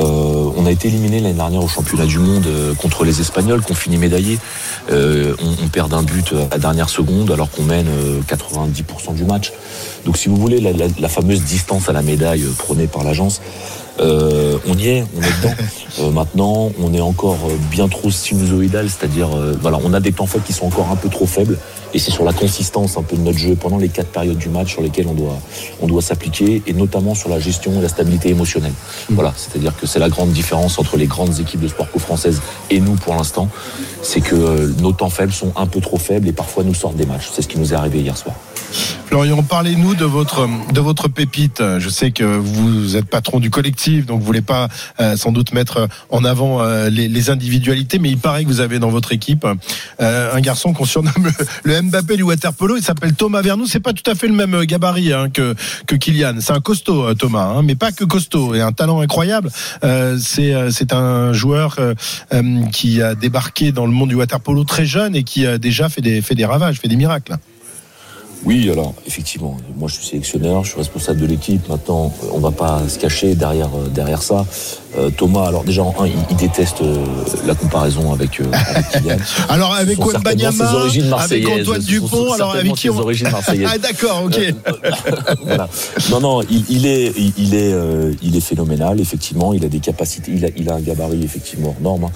Euh, 0.00 0.50
on 0.56 0.66
a 0.66 0.72
été 0.72 0.88
éliminé 0.88 1.20
l'année 1.20 1.34
dernière 1.34 1.62
au 1.62 1.68
championnat 1.68 2.06
du 2.06 2.18
monde 2.18 2.44
euh, 2.48 2.74
contre 2.74 3.04
les 3.04 3.20
Espagnols, 3.20 3.62
qu'on 3.62 3.74
finit 3.74 3.98
médaillé. 3.98 4.36
Euh, 4.90 5.36
on, 5.40 5.64
on, 5.64 5.68
perd 5.68 5.92
d'un 5.92 6.02
but 6.02 6.32
à 6.32 6.54
la 6.54 6.58
dernière 6.58 6.88
seconde 6.88 7.30
alors 7.30 7.50
qu'on 7.50 7.62
mène 7.62 7.86
90% 8.26 9.14
du 9.14 9.24
match. 9.24 9.52
Donc, 10.04 10.16
si 10.16 10.28
vous 10.28 10.36
voulez, 10.36 10.60
la, 10.60 11.08
fameuse 11.08 11.42
distance 11.42 11.88
à 11.88 11.92
la 11.92 12.02
médaille 12.02 12.44
prônée 12.58 12.88
par 12.88 13.04
l'agence, 13.04 13.40
euh, 14.00 14.58
on 14.66 14.76
y 14.76 14.88
est, 14.88 15.04
on 15.16 15.22
est 15.22 15.42
dedans. 15.42 15.54
Euh, 16.00 16.10
maintenant, 16.10 16.72
on 16.82 16.92
est 16.92 17.00
encore 17.00 17.38
euh, 17.46 17.56
bien 17.70 17.86
trop 17.86 18.10
sinusoïdal, 18.10 18.90
c'est-à-dire, 18.90 19.28
voilà, 19.60 19.78
on 19.84 19.94
a 19.94 20.00
des 20.00 20.10
temps 20.10 20.26
faibles 20.26 20.42
qui 20.42 20.52
sont 20.52 20.66
encore 20.66 20.90
un 20.90 20.96
peu 20.96 21.08
trop 21.08 21.24
faibles, 21.24 21.56
et 21.94 22.00
c'est 22.00 22.10
sur 22.10 22.24
la 22.24 22.32
consistance 22.32 22.96
un 22.96 23.04
peu 23.04 23.14
de 23.14 23.20
notre 23.20 23.38
jeu 23.38 23.54
pendant 23.54 23.78
les 23.78 23.88
quatre 23.88 24.08
périodes 24.08 24.38
du 24.38 24.48
match 24.48 24.72
sur 24.72 24.82
lesquelles 24.82 25.06
on 25.06 25.14
doit, 25.14 25.38
on 25.80 25.86
doit 25.86 26.02
s'appliquer, 26.02 26.64
et 26.66 26.72
notamment 26.72 27.14
sur 27.14 27.28
la 27.28 27.38
gestion 27.38 27.78
et 27.78 27.80
la 27.80 27.88
stabilité 27.88 28.30
émotionnelle. 28.30 28.72
Mmh. 28.72 29.14
Voilà, 29.14 29.32
c'est-à-dire 29.36 29.72
que 29.76 29.86
c'est 29.86 30.00
la 30.00 30.08
grande 30.08 30.32
différence 30.32 30.80
entre 30.80 30.96
les 30.96 31.06
grandes 31.06 31.38
équipes 31.38 31.60
de 31.60 31.68
sport 31.68 31.88
co-françaises 31.92 32.42
et 32.70 32.80
nous 32.80 32.96
pour 32.96 33.14
l'instant, 33.14 33.48
c'est 34.02 34.20
que 34.20 34.74
nos 34.80 34.90
temps 34.90 35.10
faibles 35.10 35.32
sont 35.32 35.52
un 35.54 35.66
peu 35.66 35.80
trop 35.80 35.98
faibles 35.98 36.26
et 36.26 36.32
parfois 36.32 36.64
nous 36.64 36.74
sortent 36.74 36.96
des 36.96 37.06
matchs. 37.06 37.30
C'est 37.32 37.42
ce 37.42 37.46
qui 37.46 37.60
nous 37.60 37.72
est 37.72 37.76
arrivé 37.76 38.00
hier 38.00 38.16
soir. 38.16 38.34
Florian, 39.06 39.42
parlez-nous 39.42 39.94
de 39.94 40.04
votre 40.04 40.48
de 40.72 40.80
votre 40.80 41.08
pépite. 41.08 41.62
Je 41.78 41.88
sais 41.88 42.10
que 42.10 42.24
vous 42.24 42.96
êtes 42.96 43.06
patron 43.06 43.40
du 43.40 43.50
collectif, 43.50 44.06
donc 44.06 44.20
vous 44.20 44.26
voulez 44.26 44.40
pas 44.40 44.68
euh, 45.00 45.16
sans 45.16 45.32
doute 45.32 45.52
mettre 45.52 45.88
en 46.10 46.24
avant 46.24 46.62
euh, 46.62 46.90
les, 46.90 47.30
individualités, 47.30 47.98
mais 47.98 48.10
il 48.10 48.18
paraît 48.18 48.42
que 48.42 48.48
vous 48.48 48.60
avez 48.60 48.78
dans 48.78 48.90
votre 48.90 49.12
équipe 49.12 49.46
euh, 50.00 50.34
un 50.34 50.40
garçon 50.40 50.72
qu'on 50.72 50.84
surnomme 50.84 51.30
le, 51.62 51.82
Mbappé 51.82 52.16
du 52.16 52.22
waterpolo. 52.22 52.76
Il 52.76 52.82
s'appelle 52.82 53.14
Thomas 53.14 53.40
Vernou. 53.40 53.66
C'est 53.66 53.80
pas 53.80 53.92
tout 53.92 54.08
à 54.10 54.14
fait 54.14 54.26
le 54.26 54.34
même 54.34 54.64
gabarit 54.64 55.12
hein, 55.12 55.30
que 55.30 55.54
que 55.86 55.94
Kylian. 55.94 56.34
C'est 56.40 56.52
un 56.52 56.60
costaud 56.60 57.14
Thomas, 57.14 57.44
hein, 57.44 57.62
mais 57.62 57.76
pas 57.76 57.92
que 57.92 58.04
costaud 58.04 58.54
et 58.54 58.60
un 58.60 58.72
talent 58.72 59.00
incroyable. 59.00 59.50
c'est 60.18 60.92
un 60.92 61.32
joueur 61.32 61.78
qui 62.72 63.02
a 63.02 63.14
débarqué 63.14 63.72
dans 63.72 63.86
le 63.86 63.92
monde 63.92 64.08
du 64.08 64.16
waterpolo 64.16 64.64
très 64.64 64.86
jeune 64.86 65.14
et 65.16 65.22
qui 65.22 65.46
a 65.46 65.58
déjà 65.58 65.88
fait 65.88 66.02
des 66.02 66.44
ravages, 66.44 66.80
fait 66.80 66.88
des 66.88 66.96
miracles. 66.96 67.36
Oui, 68.44 68.68
alors 68.70 68.94
effectivement, 69.06 69.56
moi 69.76 69.88
je 69.88 69.94
suis 69.94 70.04
sélectionneur, 70.04 70.64
je 70.64 70.70
suis 70.70 70.78
responsable 70.78 71.20
de 71.20 71.26
l'équipe. 71.26 71.66
Maintenant, 71.68 72.12
on 72.30 72.38
va 72.38 72.50
pas 72.50 72.82
se 72.88 72.98
cacher 72.98 73.34
derrière 73.34 73.70
euh, 73.74 73.88
derrière 73.88 74.22
ça. 74.22 74.44
Euh, 74.98 75.10
Thomas, 75.10 75.46
alors 75.46 75.64
déjà 75.64 75.82
en 75.82 75.94
un, 75.98 76.06
il, 76.06 76.36
déteste 76.36 76.82
euh, 76.82 77.04
la 77.46 77.54
comparaison 77.54 78.12
avec, 78.12 78.40
avec 78.40 78.88
Kylian. 78.90 79.16
alors 79.48 79.74
avec 79.74 79.98
Wembanyama, 79.98 80.64
avec 81.18 81.48
Antoine 81.48 81.80
Dupont, 81.80 82.32
alors 82.34 82.54
avec 82.54 82.74
qui 82.74 82.90
on... 82.90 82.98
origines 82.98 83.30
marseillaises. 83.30 83.68
ah 83.72 83.78
d'accord, 83.78 84.24
ok. 84.24 84.38
voilà. 85.42 85.68
Non, 86.10 86.20
non, 86.20 86.42
il, 86.42 86.64
il 86.68 86.86
est 86.86 87.12
il 87.38 87.54
est 87.54 87.74
il 88.22 88.36
est 88.36 88.40
phénoménal. 88.40 89.00
Effectivement, 89.00 89.54
il 89.54 89.64
a 89.64 89.68
des 89.68 89.80
capacités, 89.80 90.32
il 90.32 90.44
a 90.44 90.48
il 90.56 90.68
a 90.68 90.74
un 90.74 90.80
gabarit 90.80 91.24
effectivement 91.24 91.68
hors 91.68 91.80
norme. 91.80 92.04
Hein. 92.04 92.12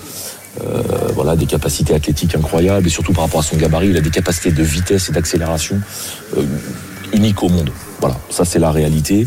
Euh, 0.64 0.82
voilà, 1.14 1.36
des 1.36 1.46
capacités 1.46 1.94
athlétiques 1.94 2.34
incroyables 2.34 2.86
et 2.86 2.90
surtout 2.90 3.12
par 3.12 3.24
rapport 3.24 3.40
à 3.40 3.42
son 3.42 3.56
gabarit, 3.56 3.88
il 3.88 3.96
a 3.96 4.00
des 4.00 4.10
capacités 4.10 4.50
de 4.50 4.62
vitesse 4.62 5.08
et 5.08 5.12
d'accélération 5.12 5.80
euh, 6.36 6.42
uniques 7.12 7.42
au 7.42 7.48
monde. 7.48 7.70
Voilà, 8.00 8.16
ça 8.30 8.44
c'est 8.44 8.58
la 8.58 8.70
réalité. 8.70 9.26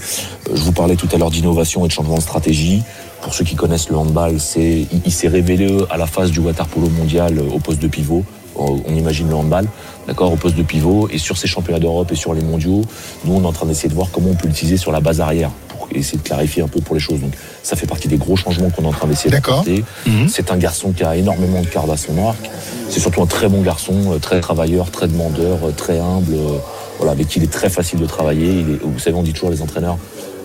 Euh, 0.50 0.56
je 0.56 0.62
vous 0.62 0.72
parlais 0.72 0.96
tout 0.96 1.08
à 1.14 1.18
l'heure 1.18 1.32
d'innovation 1.32 1.86
et 1.86 1.88
de 1.88 1.94
changement 1.94 2.18
de 2.18 2.22
stratégie. 2.22 2.84
Pour 3.22 3.34
ceux 3.34 3.44
qui 3.44 3.56
connaissent 3.56 3.90
le 3.90 3.98
handball, 3.98 4.38
il, 4.56 5.12
s'est 5.12 5.28
révélé 5.28 5.78
à 5.92 5.98
la 5.98 6.08
phase 6.08 6.32
du 6.32 6.40
water 6.40 6.66
polo 6.68 6.90
mondial 6.90 7.40
au 7.40 7.60
poste 7.60 7.80
de 7.80 7.88
pivot. 7.88 8.26
On 8.56 8.96
imagine 8.96 9.30
le 9.30 9.36
handball, 9.36 9.68
d'accord, 10.08 10.34
au 10.34 10.38
poste 10.38 10.56
de 10.56 10.64
pivot. 10.64 11.08
Et 11.12 11.20
sur 11.20 11.38
ces 11.38 11.48
championnats 11.48 11.80
d'Europe 11.80 12.12
et 12.12 12.16
sur 12.16 12.34
les 12.34 12.42
mondiaux, 12.42 12.82
nous 13.26 13.36
on 13.36 13.44
est 13.44 13.46
en 13.46 13.54
train 13.54 13.68
d'essayer 13.68 13.90
de 13.90 13.94
voir 13.94 14.08
comment 14.12 14.30
on 14.32 14.36
peut 14.36 14.48
l'utiliser 14.48 14.78
sur 14.78 14.92
la 14.92 15.02
base 15.02 15.22
arrière 15.22 15.52
essayer 16.00 16.18
de 16.18 16.24
clarifier 16.24 16.64
un 16.64 16.68
peu 16.68 16.82
pour 16.82 16.96
les 16.96 17.02
choses. 17.02 17.20
Donc 17.20 17.34
ça 17.64 17.76
fait 17.76 17.88
partie 17.88 18.08
des 18.08 18.18
gros 18.18 18.36
changements 18.36 18.70
qu'on 18.70 18.84
est 18.84 18.88
en 18.88 18.92
train 18.92 19.08
d'essayer 19.08 19.30
d'apporter. 19.30 19.84
Mhm. 20.06 20.28
C'est 20.30 20.52
un 20.52 20.58
garçon 20.58 20.92
qui 20.92 21.04
a 21.04 21.16
énormément 21.16 21.62
de 21.62 21.68
cartes 21.68 21.90
à 21.90 21.98
son 21.98 22.26
arc. 22.26 22.50
C'est 22.90 23.00
surtout 23.00 23.22
un 23.22 23.28
très 23.28 23.48
bon 23.48 23.62
garçon, 23.62 24.14
euh, 24.14 24.18
très 24.20 24.42
travailleur, 24.42 24.92
très 24.92 25.08
demandeur, 25.08 25.60
euh, 25.64 25.72
très 25.72 26.00
humble. 26.00 26.34
Euh, 26.34 26.58
voilà, 26.98 27.14
avec 27.14 27.28
qui 27.28 27.40
il 27.40 27.44
est 27.44 27.52
très 27.52 27.70
facile 27.70 28.00
de 28.00 28.06
travailler. 28.06 28.48
Il 28.48 28.70
est, 28.74 28.80
vous 28.84 29.00
savez, 29.00 29.16
on 29.16 29.24
dit 29.24 29.34
toujours 29.34 29.50
les 29.50 29.62
entraîneurs, 29.62 29.98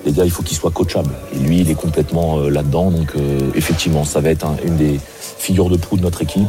les 0.07 0.13
gars, 0.13 0.25
il 0.25 0.31
faut 0.31 0.43
qu'ils 0.43 0.57
soient 0.57 0.71
coachables. 0.71 1.13
Et 1.35 1.39
lui, 1.39 1.61
il 1.61 1.71
est 1.71 1.75
complètement 1.75 2.39
là-dedans. 2.39 2.91
Donc, 2.91 3.13
effectivement, 3.55 4.05
ça 4.05 4.21
va 4.21 4.31
être 4.31 4.47
une 4.65 4.77
des 4.77 4.99
figures 5.39 5.69
de 5.69 5.77
proue 5.77 5.99
de 5.99 6.03
notre 6.03 6.23
équipe. 6.23 6.49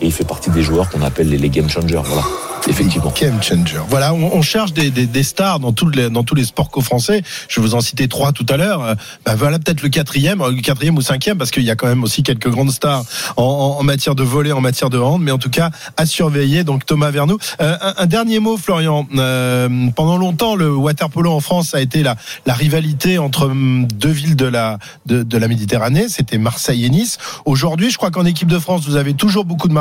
Et 0.00 0.06
il 0.06 0.12
fait 0.12 0.24
partie 0.24 0.50
des 0.50 0.62
joueurs 0.62 0.88
qu'on 0.90 1.02
appelle 1.02 1.28
les, 1.28 1.48
game 1.48 1.68
changers. 1.68 2.02
Voilà. 2.04 2.24
Effectivement. 2.68 3.12
Game 3.20 3.42
changer. 3.42 3.78
Voilà, 3.88 4.14
on, 4.14 4.42
cherche 4.42 4.72
des, 4.72 5.22
stars 5.22 5.60
dans, 5.60 5.72
tous 5.72 5.90
les, 5.90 6.44
sports 6.44 6.70
co-français. 6.70 7.22
Je 7.48 7.60
vous 7.60 7.74
en 7.74 7.80
citais 7.80 8.08
trois 8.08 8.32
tout 8.32 8.46
à 8.48 8.56
l'heure. 8.56 8.96
Bah 9.24 9.34
voilà 9.36 9.58
peut-être 9.58 9.82
le 9.82 9.88
quatrième, 9.88 10.40
euh, 10.40 10.50
le 10.50 10.60
quatrième 10.62 10.96
ou 10.96 11.02
cinquième, 11.02 11.36
parce 11.36 11.50
qu'il 11.50 11.62
y 11.62 11.70
a 11.70 11.76
quand 11.76 11.86
même 11.86 12.02
aussi 12.02 12.22
quelques 12.22 12.48
grandes 12.48 12.70
stars 12.70 13.04
en, 13.36 13.82
matière 13.82 14.14
de 14.14 14.22
volet, 14.22 14.52
en 14.52 14.60
matière 14.60 14.90
de 14.90 14.98
hand. 14.98 15.22
Mais 15.22 15.30
en 15.30 15.38
tout 15.38 15.50
cas, 15.50 15.70
à 15.96 16.06
surveiller. 16.06 16.64
Donc 16.64 16.86
Thomas 16.86 17.10
Vernou. 17.10 17.38
Euh, 17.60 17.76
un, 17.96 18.06
dernier 18.06 18.38
mot, 18.38 18.56
Florian. 18.56 19.04
Pendant 19.04 20.16
longtemps, 20.16 20.56
le 20.56 20.74
waterpolo 20.74 21.32
en 21.32 21.40
France 21.40 21.74
a 21.74 21.80
été 21.80 22.02
la, 22.02 22.16
rivalité 22.46 23.18
entre 23.18 23.46
hum, 23.46 23.86
deux 23.86 24.10
villes 24.10 24.36
de 24.36 24.46
la, 24.46 24.78
Méditerranée. 25.48 26.08
C'était 26.08 26.38
Marseille 26.38 26.86
et 26.86 26.88
Nice. 26.88 27.18
Aujourd'hui, 27.44 27.90
je 27.90 27.98
crois 27.98 28.10
qu'en 28.10 28.24
équipe 28.24 28.48
de 28.48 28.58
France, 28.58 28.86
vous 28.86 28.96
avez 28.96 29.14
toujours 29.14 29.44
beaucoup 29.44 29.68
de 29.68 29.74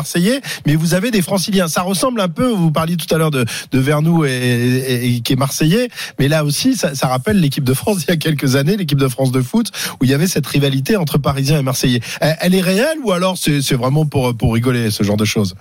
Mais 0.65 0.75
vous 0.75 0.93
avez 0.93 1.11
des 1.11 1.21
Franciliens. 1.21 1.67
Ça 1.67 1.81
ressemble 1.81 2.21
un 2.21 2.29
peu, 2.29 2.47
vous 2.47 2.71
parliez 2.71 2.97
tout 2.97 3.13
à 3.13 3.17
l'heure 3.17 3.31
de, 3.31 3.45
de 3.71 3.79
Vernou 3.79 4.25
et, 4.25 5.21
qui 5.23 5.33
est 5.33 5.37
marseillais, 5.37 5.89
mais 6.19 6.27
là 6.27 6.43
aussi, 6.43 6.75
ça, 6.75 7.07
rappelle 7.07 7.39
l'équipe 7.39 7.63
de 7.63 7.73
France 7.73 8.03
il 8.07 8.11
y 8.11 8.13
a 8.13 8.17
quelques 8.17 8.55
années, 8.55 8.77
l'équipe 8.77 8.99
de 8.99 9.07
France 9.07 9.31
de 9.31 9.41
foot, 9.41 9.71
où 9.99 10.05
il 10.05 10.09
y 10.09 10.13
avait 10.13 10.27
cette 10.27 10.47
rivalité 10.47 10.97
entre 10.97 11.17
Parisiens 11.17 11.59
et 11.59 11.63
Marseillais. 11.63 12.01
Elle, 12.19 12.55
est 12.55 12.61
réelle 12.61 12.97
ou 13.03 13.11
alors 13.11 13.37
c'est 13.37 13.73
vraiment 13.73 14.05
pour, 14.05 14.35
pour 14.35 14.53
rigoler, 14.53 14.91
ce 14.91 15.03
genre 15.03 15.17
de 15.17 15.25
choses? 15.25 15.55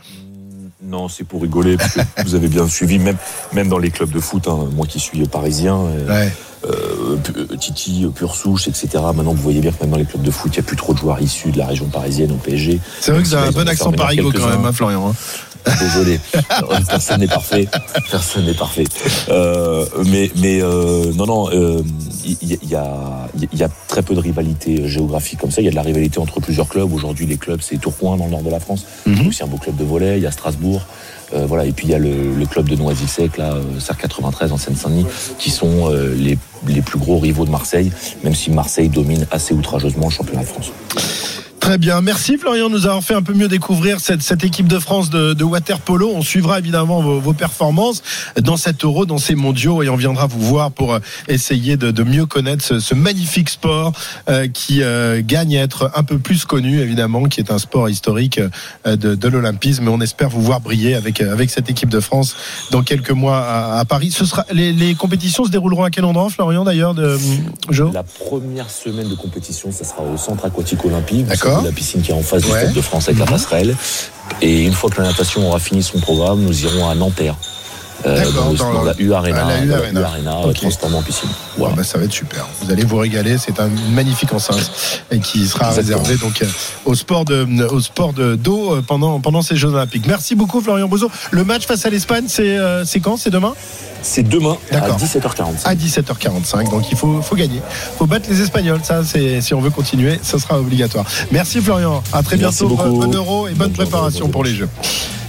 Non, 0.92 1.08
c'est 1.08 1.24
pour 1.24 1.40
rigoler. 1.40 1.78
Parce 1.78 1.94
que 1.94 2.22
vous 2.22 2.34
avez 2.34 2.48
bien 2.48 2.68
suivi, 2.68 2.98
même, 2.98 3.16
même 3.54 3.68
dans 3.68 3.78
les 3.78 3.90
clubs 3.90 4.10
de 4.10 4.20
foot, 4.20 4.46
hein, 4.46 4.68
moi 4.74 4.86
qui 4.86 5.00
suis 5.00 5.26
parisien, 5.26 5.78
euh, 5.78 6.28
euh, 6.66 7.16
Titi, 7.58 8.06
pure 8.14 8.36
souche, 8.36 8.68
etc. 8.68 8.88
Maintenant, 9.14 9.32
vous 9.32 9.42
voyez 9.42 9.60
bien 9.60 9.72
que 9.72 9.80
même 9.80 9.90
dans 9.90 9.96
les 9.96 10.04
clubs 10.04 10.22
de 10.22 10.30
foot, 10.30 10.52
il 10.54 10.60
n'y 10.60 10.64
a 10.64 10.68
plus 10.68 10.76
trop 10.76 10.92
de 10.92 10.98
joueurs 10.98 11.20
issus 11.20 11.50
de 11.50 11.58
la 11.58 11.66
région 11.66 11.86
parisienne 11.86 12.30
au 12.32 12.36
PSG. 12.36 12.78
C'est 13.00 13.10
vrai 13.10 13.22
que 13.22 13.26
vous 13.26 13.34
avez 13.34 13.48
un 13.48 13.52
bon 13.52 13.68
accent 13.68 13.90
parigo 13.92 14.30
quand 14.32 14.46
même, 14.46 14.66
hein, 14.66 14.72
Florian. 14.72 15.08
Hein. 15.08 15.14
Désolé, 15.80 16.18
personne 16.88 17.20
n'est 17.20 17.28
parfait. 17.28 17.68
Personne 18.10 18.46
n'est 18.46 18.54
parfait. 18.54 18.84
Euh, 19.28 19.86
mais 20.06 20.30
mais 20.36 20.60
euh, 20.60 21.12
non 21.14 21.26
non, 21.26 21.48
il 22.24 22.52
euh, 22.52 22.56
y, 22.62 22.74
a 22.74 23.28
il 23.52 23.58
y 23.58 23.62
a 23.62 23.68
très 23.88 24.02
peu 24.02 24.14
de 24.14 24.20
rivalité 24.20 24.88
géographique 24.88 25.40
comme 25.40 25.50
ça. 25.50 25.60
Il 25.60 25.64
y 25.64 25.68
a 25.68 25.70
de 25.70 25.76
la 25.76 25.82
rivalité 25.82 26.18
entre 26.18 26.40
plusieurs 26.40 26.68
clubs. 26.68 26.92
Aujourd'hui, 26.92 27.26
les 27.26 27.36
clubs 27.36 27.60
c'est 27.60 27.78
Tourcoing 27.78 28.16
dans 28.16 28.26
le 28.26 28.30
nord 28.30 28.42
de 28.42 28.50
la 28.50 28.60
France. 28.60 28.86
Mm 29.06 29.14
-hmm. 29.14 29.28
aussi 29.28 29.42
un 29.42 29.46
beau 29.46 29.58
club 29.58 29.76
de 29.76 29.84
volley. 29.84 30.18
Il 30.18 30.22
y 30.22 30.26
a 30.26 30.30
Strasbourg. 30.30 30.82
Euh, 31.34 31.46
voilà 31.46 31.64
et 31.64 31.72
puis 31.72 31.86
il 31.86 31.90
y 31.90 31.94
a 31.94 31.98
le, 32.08 32.14
le 32.42 32.46
club 32.52 32.66
de 32.68 32.76
Noisy-le-Sec 32.76 33.38
là, 33.38 33.48
SAR 33.78 33.96
93 33.96 34.52
en 34.52 34.58
Seine-Saint-Denis, 34.58 35.06
qui 35.38 35.50
sont 35.50 35.76
les 36.26 36.36
les 36.74 36.82
plus 36.82 36.98
gros 37.04 37.18
rivaux 37.18 37.44
de 37.44 37.50
Marseille, 37.50 37.90
même 38.24 38.34
si 38.34 38.50
Marseille 38.50 38.88
domine 38.88 39.26
assez 39.30 39.52
outrageusement 39.54 40.06
le 40.10 40.14
championnat 40.18 40.42
de 40.42 40.52
France. 40.54 40.70
Très 41.62 41.78
bien. 41.78 42.00
Merci 42.00 42.38
Florian 42.38 42.68
nous 42.68 42.88
avons 42.88 43.02
fait 43.02 43.14
un 43.14 43.22
peu 43.22 43.34
mieux 43.34 43.46
découvrir 43.46 44.00
cette, 44.00 44.20
cette 44.20 44.42
équipe 44.42 44.66
de 44.66 44.80
France 44.80 45.10
de, 45.10 45.32
de 45.32 45.44
water 45.44 45.78
polo. 45.78 46.10
On 46.12 46.20
suivra 46.20 46.58
évidemment 46.58 47.00
vos, 47.00 47.20
vos, 47.20 47.34
performances 47.34 48.02
dans 48.36 48.56
cet 48.56 48.84
euro, 48.84 49.06
dans 49.06 49.18
ces 49.18 49.36
mondiaux 49.36 49.80
et 49.84 49.88
on 49.88 49.94
viendra 49.94 50.26
vous 50.26 50.40
voir 50.40 50.72
pour 50.72 50.92
euh, 50.92 50.98
essayer 51.28 51.76
de, 51.76 51.92
de 51.92 52.02
mieux 52.02 52.26
connaître 52.26 52.64
ce, 52.64 52.80
ce 52.80 52.96
magnifique 52.96 53.48
sport 53.48 53.92
euh, 54.28 54.48
qui 54.48 54.82
euh, 54.82 55.22
gagne 55.24 55.56
à 55.56 55.62
être 55.62 55.92
un 55.94 56.02
peu 56.02 56.18
plus 56.18 56.44
connu 56.46 56.80
évidemment, 56.80 57.26
qui 57.26 57.38
est 57.38 57.52
un 57.52 57.58
sport 57.58 57.88
historique 57.88 58.40
euh, 58.84 58.96
de, 58.96 59.14
de 59.14 59.28
l'olympisme. 59.28 59.86
On 59.86 60.00
espère 60.00 60.30
vous 60.30 60.42
voir 60.42 60.60
briller 60.60 60.96
avec, 60.96 61.20
avec 61.20 61.48
cette 61.48 61.70
équipe 61.70 61.90
de 61.90 62.00
France 62.00 62.34
dans 62.72 62.82
quelques 62.82 63.12
mois 63.12 63.38
à, 63.38 63.78
à 63.78 63.84
Paris. 63.84 64.10
Ce 64.10 64.24
sera, 64.24 64.44
les, 64.50 64.72
les, 64.72 64.96
compétitions 64.96 65.44
se 65.44 65.50
dérouleront 65.50 65.84
à 65.84 65.90
quel 65.90 66.06
endroit 66.06 66.28
Florian 66.28 66.64
d'ailleurs 66.64 66.94
de, 66.94 67.16
Joe? 67.70 67.94
La 67.94 68.02
première 68.02 68.68
semaine 68.68 69.08
de 69.08 69.14
compétition, 69.14 69.70
ça 69.70 69.84
sera 69.84 70.02
au 70.02 70.16
centre 70.16 70.44
aquatique 70.44 70.84
olympique. 70.84 71.26
D'accord 71.26 71.51
la 71.60 71.72
piscine 71.72 72.02
qui 72.02 72.10
est 72.10 72.14
en 72.14 72.22
face 72.22 72.42
du 72.42 72.48
Stade 72.48 72.72
de 72.72 72.80
France 72.80 73.08
avec 73.08 73.18
la 73.18 73.26
mhm. 73.26 73.30
passerelle. 73.30 73.76
Et 74.40 74.64
une 74.64 74.72
fois 74.72 74.90
que 74.90 75.00
la 75.00 75.08
natation 75.08 75.46
aura 75.46 75.58
fini 75.58 75.82
son 75.82 75.98
programme, 75.98 76.40
nous 76.40 76.64
irons 76.64 76.88
à 76.88 76.94
Nanterre. 76.94 77.36
Euh, 78.06 78.24
dans, 78.32 78.82
la 78.82 78.94
U 78.98 79.12
Arena, 79.12 79.44
la 79.44 79.64
U 79.64 79.72
Arena, 79.72 80.40
euh, 80.44 80.52
transformée 80.52 80.96
en 80.96 81.02
piscine. 81.02 81.28
Voilà. 81.56 81.76
bah, 81.76 81.84
ça 81.84 81.98
va 81.98 82.04
être 82.04 82.12
super. 82.12 82.46
Vous 82.60 82.70
allez 82.70 82.84
vous 82.84 82.96
régaler. 82.96 83.38
C'est 83.38 83.60
un 83.60 83.68
magnifique 83.92 84.32
enceinte 84.32 84.70
qui 85.22 85.46
sera 85.46 85.70
réservé 85.70 86.16
donc 86.16 86.42
euh, 86.42 86.46
au 86.84 86.94
sport 86.94 87.24
de 87.24 87.46
au 87.66 87.80
sport 87.80 88.12
de 88.12 88.34
d'eau 88.34 88.80
pendant 88.86 89.20
pendant 89.20 89.42
ces 89.42 89.56
Jeux 89.56 89.68
Olympiques. 89.68 90.06
Merci 90.06 90.34
beaucoup 90.34 90.60
Florian 90.60 90.88
Bozo. 90.88 91.10
Le 91.30 91.44
match 91.44 91.66
face 91.66 91.86
à 91.86 91.90
l'Espagne, 91.90 92.24
c'est 92.28 92.56
c'est 92.84 93.00
quand? 93.00 93.16
C'est 93.16 93.30
demain? 93.30 93.54
C'est 94.02 94.28
demain 94.28 94.56
à 94.72 94.90
17h45. 94.90 95.64
À 95.64 95.74
17h45, 95.74 96.70
donc 96.70 96.90
il 96.90 96.96
faut, 96.96 97.22
faut 97.22 97.36
gagner. 97.36 97.58
Il 97.58 97.98
faut 97.98 98.06
battre 98.06 98.28
les 98.28 98.40
Espagnols, 98.40 98.80
ça 98.82 99.02
c'est 99.04 99.40
si 99.40 99.54
on 99.54 99.60
veut 99.60 99.70
continuer, 99.70 100.18
ça 100.22 100.38
sera 100.38 100.58
obligatoire. 100.58 101.04
Merci 101.30 101.60
Florian, 101.60 102.02
à 102.12 102.22
très 102.22 102.36
bientôt, 102.36 102.68
bon 102.68 103.14
euro 103.14 103.46
et 103.46 103.52
bonne, 103.52 103.72
préparation 103.72 104.28
pour 104.28 104.42
les 104.42 104.54
Jeux. 104.54 104.68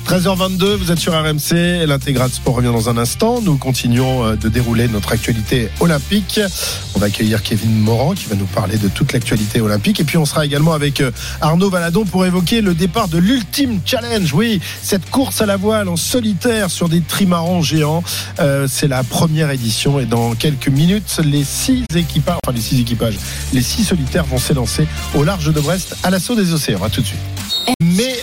13h22, 0.08 0.76
vous 0.76 0.92
êtes 0.92 1.00
sur 1.00 1.14
RMC, 1.14 1.88
l'intégral 1.88 2.30
sport 2.30 2.56
revient 2.56 2.72
dans 2.74 2.90
un 2.90 2.98
instant. 2.98 3.42
Nous 3.42 3.58
continuons 3.58 4.26
euh, 4.26 4.36
de 4.36 4.50
dérouler 4.50 4.88
notre 4.88 5.14
actualité 5.14 5.70
olympique. 5.80 6.42
On 6.94 7.00
va 7.00 7.08
accueillir 7.08 7.42
Kevin 7.42 7.72
Morand 7.80 8.14
qui 8.14 8.26
va 8.26 8.36
nous 8.36 8.46
parler 8.46 8.78
de 8.78 8.90
toute 8.90 9.14
l'actualité 9.14 9.62
olympique. 9.62 10.00
Et 10.02 10.04
puis 10.04 10.18
on 10.18 10.26
sera 10.26 10.46
également 10.46 10.74
avec 10.74 11.00
euh, 11.00 11.12
Arnaud 11.42 11.70
Valadon 11.70 12.04
pour 12.04 12.26
évoquer 12.26 12.62
le 12.62 12.74
départ 12.74 13.08
de 13.08 13.18
l'Ultime 13.18 13.80
Challenge. 13.86 14.32
Oui, 14.34 14.60
cette 14.82 15.10
course 15.10 15.42
à 15.42 15.46
la 15.46 15.56
voile 15.56 15.88
en 15.88 15.96
solitaire 15.96 16.70
sur 16.70 16.90
des 16.90 17.02
trimarans 17.02 17.62
géants. 17.62 18.04
Euh, 18.40 18.68
c'est 18.70 18.90
la 18.90 19.04
première 19.04 19.52
édition 19.52 20.00
et 20.00 20.06
dans 20.06 20.36
quelques 20.36 20.68
minutes, 20.68 21.22
les 21.24 21.46
six 21.46 21.86
équipages, 21.96 22.38
enfin 22.46 22.54
les 22.54 22.62
six 22.62 22.80
équipages, 22.80 23.18
les 23.54 23.62
six 23.62 23.86
solitaires 23.86 24.26
vont 24.26 24.38
s'élancer 24.38 24.86
au 25.16 25.24
large 25.24 25.52
de 25.52 25.62
Brest 25.62 25.96
à 26.04 26.10
l'assaut 26.10 26.36
des 26.36 26.52
océans. 26.54 26.84
À 26.84 26.90
tout 26.90 27.02
de 27.02 27.08
suite. 27.08 27.20
Mais 27.82 28.16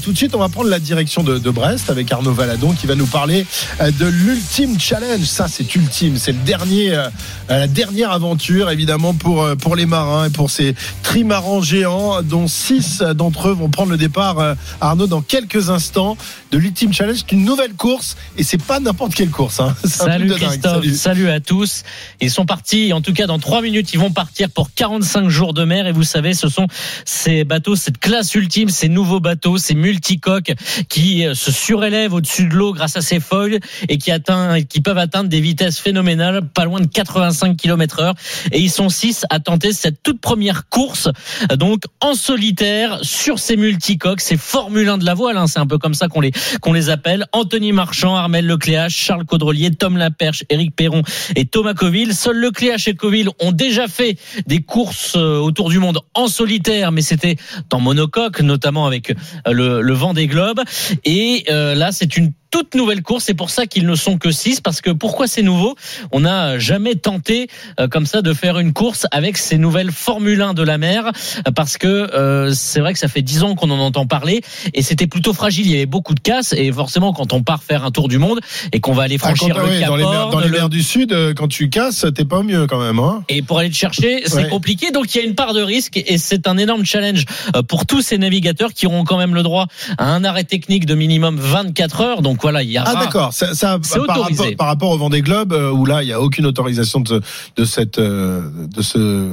tout 0.00 0.12
de 0.12 0.16
suite, 0.16 0.34
on 0.34 0.38
va 0.38 0.48
prendre 0.48 0.68
la 0.68 0.78
direction 0.78 1.22
de, 1.22 1.38
de 1.38 1.50
Brest 1.50 1.90
avec 1.90 2.10
Arnaud 2.10 2.32
Valadon 2.32 2.72
qui 2.72 2.86
va 2.86 2.94
nous 2.94 3.06
parler 3.06 3.46
euh, 3.80 3.90
de 3.90 4.06
l'ultime 4.06 4.78
challenge. 4.78 5.24
Ça, 5.24 5.46
c'est 5.48 5.74
ultime. 5.74 6.16
C'est 6.16 6.32
le 6.32 6.38
dernier, 6.38 6.94
euh, 6.94 7.08
la 7.48 7.66
dernière 7.66 8.10
aventure, 8.10 8.70
évidemment, 8.70 9.14
pour, 9.14 9.42
euh, 9.42 9.54
pour 9.54 9.76
les 9.76 9.86
marins 9.86 10.26
et 10.26 10.30
pour 10.30 10.50
ces 10.50 10.74
trimarans 11.02 11.60
géants, 11.60 12.22
dont 12.22 12.48
six 12.48 13.02
d'entre 13.14 13.48
eux 13.48 13.52
vont 13.52 13.68
prendre 13.68 13.90
le 13.90 13.96
départ, 13.96 14.56
Arnaud, 14.80 15.06
dans 15.06 15.20
quelques 15.20 15.70
instants, 15.70 16.16
de 16.50 16.58
l'ultime 16.58 16.92
challenge. 16.92 17.18
C'est 17.18 17.32
une 17.32 17.44
nouvelle 17.44 17.74
course 17.74 18.16
et 18.38 18.42
c'est 18.42 18.62
pas 18.62 18.80
n'importe 18.80 19.14
quelle 19.14 19.30
course. 19.30 19.60
Hein. 19.60 19.74
Salut. 19.84 20.30
Christophe, 20.30 20.84
Salut. 20.84 20.94
salut. 20.94 21.30
à 21.30 21.40
tous. 21.40 21.82
Ils 22.20 22.30
sont 22.30 22.46
partis, 22.46 22.92
en 22.92 23.00
tout 23.00 23.12
cas 23.12 23.26
dans 23.26 23.38
trois 23.38 23.62
minutes, 23.62 23.92
ils 23.92 23.98
vont 23.98 24.10
partir 24.10 24.48
pour 24.50 24.72
45 24.74 25.28
jours 25.28 25.54
de 25.54 25.64
mer. 25.64 25.86
Et 25.86 25.92
vous 25.92 26.02
savez, 26.02 26.34
ce 26.34 26.48
sont 26.48 26.66
ces 27.04 27.44
bateaux, 27.44 27.76
cette 27.76 27.98
classe 27.98 28.34
ultime, 28.34 28.68
ces 28.68 28.88
nouveaux 28.88 29.20
bateaux, 29.20 29.58
ces 29.58 29.74
multicoques 29.90 30.52
qui 30.88 31.26
euh, 31.26 31.34
se 31.34 31.50
surélèvent 31.50 32.14
au-dessus 32.14 32.46
de 32.46 32.54
l'eau 32.54 32.72
grâce 32.72 32.96
à 32.96 33.02
ces 33.02 33.18
feuilles 33.18 33.58
et 33.88 33.98
qui, 33.98 34.12
atteint, 34.12 34.62
qui 34.62 34.80
peuvent 34.80 34.98
atteindre 34.98 35.28
des 35.28 35.40
vitesses 35.40 35.78
phénoménales, 35.80 36.42
pas 36.48 36.64
loin 36.64 36.80
de 36.80 36.86
85 36.86 37.56
km 37.56 38.00
heure. 38.00 38.14
Et 38.52 38.60
ils 38.60 38.70
sont 38.70 38.88
six 38.88 39.26
à 39.30 39.40
tenter 39.40 39.72
cette 39.72 40.02
toute 40.02 40.20
première 40.20 40.68
course, 40.68 41.08
euh, 41.50 41.56
donc 41.56 41.82
en 42.00 42.14
solitaire 42.14 43.00
sur 43.02 43.38
ces 43.38 43.56
multicoques, 43.56 44.20
ces 44.20 44.36
Formule 44.36 44.88
1 44.88 44.98
de 44.98 45.04
la 45.04 45.14
voile. 45.14 45.36
hein. 45.36 45.46
C'est 45.46 45.58
un 45.58 45.66
peu 45.66 45.78
comme 45.78 45.94
ça 45.94 46.08
qu'on 46.08 46.20
les, 46.20 46.32
qu'on 46.60 46.72
les 46.72 46.88
appelle. 46.88 47.26
Anthony 47.32 47.72
Marchand, 47.72 48.14
Armel 48.14 48.46
Lecléache, 48.46 48.96
Charles 48.96 49.24
Caudrelier, 49.24 49.70
Tom 49.72 49.96
Laperche, 49.96 50.44
Éric 50.48 50.74
Perron 50.74 51.02
et 51.34 51.46
Thomas 51.46 51.74
Coville. 51.74 52.14
Seuls 52.14 52.38
Lecléache 52.38 52.88
et 52.88 52.94
Coville 52.94 53.28
ont 53.40 53.52
déjà 53.52 53.88
fait 53.88 54.16
des 54.46 54.62
courses 54.62 55.14
euh, 55.16 55.38
autour 55.38 55.68
du 55.68 55.78
monde 55.78 55.98
en 56.14 56.28
solitaire, 56.28 56.92
mais 56.92 57.02
c'était 57.02 57.36
en 57.72 57.80
monocoque, 57.80 58.40
notamment 58.40 58.86
avec 58.86 59.14
le, 59.46 59.79
le 59.80 59.92
vent 59.92 60.14
des 60.14 60.26
globes. 60.26 60.60
Et 61.04 61.44
euh, 61.50 61.74
là, 61.74 61.92
c'est 61.92 62.16
une 62.16 62.32
toute 62.50 62.74
nouvelle 62.74 63.02
course. 63.02 63.24
C'est 63.24 63.34
pour 63.34 63.50
ça 63.50 63.66
qu'ils 63.66 63.86
ne 63.86 63.94
sont 63.94 64.18
que 64.18 64.30
six. 64.30 64.60
Parce 64.60 64.80
que 64.80 64.90
pourquoi 64.90 65.26
c'est 65.26 65.42
nouveau? 65.42 65.76
On 66.12 66.20
n'a 66.20 66.58
jamais 66.58 66.94
tenté 66.94 67.48
euh, 67.78 67.88
comme 67.88 68.06
ça 68.06 68.22
de 68.22 68.32
faire 68.32 68.58
une 68.58 68.72
course 68.72 69.06
avec 69.10 69.36
ces 69.36 69.58
nouvelles 69.58 69.92
Formule 69.92 70.40
1 70.42 70.54
de 70.54 70.62
la 70.62 70.78
mer. 70.78 71.12
Parce 71.54 71.78
que 71.78 71.86
euh, 71.86 72.52
c'est 72.54 72.80
vrai 72.80 72.92
que 72.92 72.98
ça 72.98 73.08
fait 73.08 73.22
dix 73.22 73.42
ans 73.42 73.54
qu'on 73.54 73.70
en 73.70 73.78
entend 73.78 74.06
parler 74.06 74.40
et 74.74 74.82
c'était 74.82 75.06
plutôt 75.06 75.32
fragile. 75.32 75.66
Il 75.66 75.72
y 75.72 75.76
avait 75.76 75.86
beaucoup 75.86 76.14
de 76.14 76.20
casse 76.20 76.52
et 76.52 76.70
forcément 76.72 77.12
quand 77.12 77.32
on 77.32 77.42
part 77.42 77.62
faire 77.62 77.84
un 77.84 77.90
tour 77.90 78.08
du 78.08 78.18
monde 78.18 78.40
et 78.72 78.80
qu'on 78.80 78.92
va 78.92 79.04
aller 79.04 79.16
Ah, 79.22 79.26
franchir 79.34 79.54
quand- 79.54 79.62
le 79.62 79.68
ouais, 79.68 79.80
Cap 79.80 79.88
dans 79.88 79.96
les 79.96 80.04
mers, 80.04 80.20
Horn, 80.22 80.30
dans 80.32 80.40
les 80.40 80.48
le- 80.48 80.56
mers 80.56 80.68
du 80.68 80.82
Sud, 80.82 81.12
euh, 81.12 81.34
quand 81.34 81.48
tu 81.48 81.68
casses, 81.70 82.04
t'es 82.14 82.24
pas 82.24 82.42
mieux 82.42 82.66
quand 82.66 82.80
même. 82.80 82.98
Hein 82.98 83.22
et 83.28 83.42
pour 83.42 83.58
aller 83.58 83.68
le 83.68 83.74
chercher, 83.74 84.22
c'est 84.26 84.34
Ouais. 84.34 84.48
compliqué. 84.48 84.90
Donc 84.90 85.14
il 85.14 85.18
y 85.18 85.20
a 85.20 85.24
une 85.24 85.34
part 85.34 85.54
de 85.54 85.62
risque 85.62 85.96
et 86.04 86.18
c'est 86.18 86.46
un 86.48 86.56
énorme 86.58 86.84
challenge 86.84 87.24
euh, 87.54 87.62
pour 87.62 87.86
tous 87.86 88.02
ces 88.02 88.18
navigateurs 88.18 88.72
qui 88.72 88.86
auront 88.86 89.04
quand 89.04 89.18
même 89.18 89.34
le 89.34 89.42
droit 89.42 89.66
à 89.98 90.06
un 90.06 90.24
arrêt 90.24 90.44
technique 90.44 90.86
de 90.86 90.94
minimum 90.94 91.36
24 91.38 92.00
heures. 92.00 92.22
Donc 92.22 92.39
voilà, 92.42 92.62
il 92.62 92.70
y 92.70 92.78
a 92.78 92.84
Ah 92.86 92.94
d'accord, 92.96 93.32
ça, 93.32 93.54
ça 93.54 93.78
C'est 93.82 93.98
par, 94.06 94.18
autorisé. 94.18 94.42
rapport, 94.42 94.56
par 94.56 94.66
rapport 94.66 94.90
au 94.90 94.98
Vendée 94.98 95.22
Globe 95.22 95.52
euh, 95.52 95.70
où 95.70 95.84
là 95.86 96.02
il 96.02 96.08
y 96.08 96.12
a 96.12 96.20
aucune 96.20 96.46
autorisation 96.46 97.00
de, 97.00 97.20
de 97.56 97.64
cette 97.64 97.98
euh, 97.98 98.42
de 98.74 98.82
ce 98.82 99.28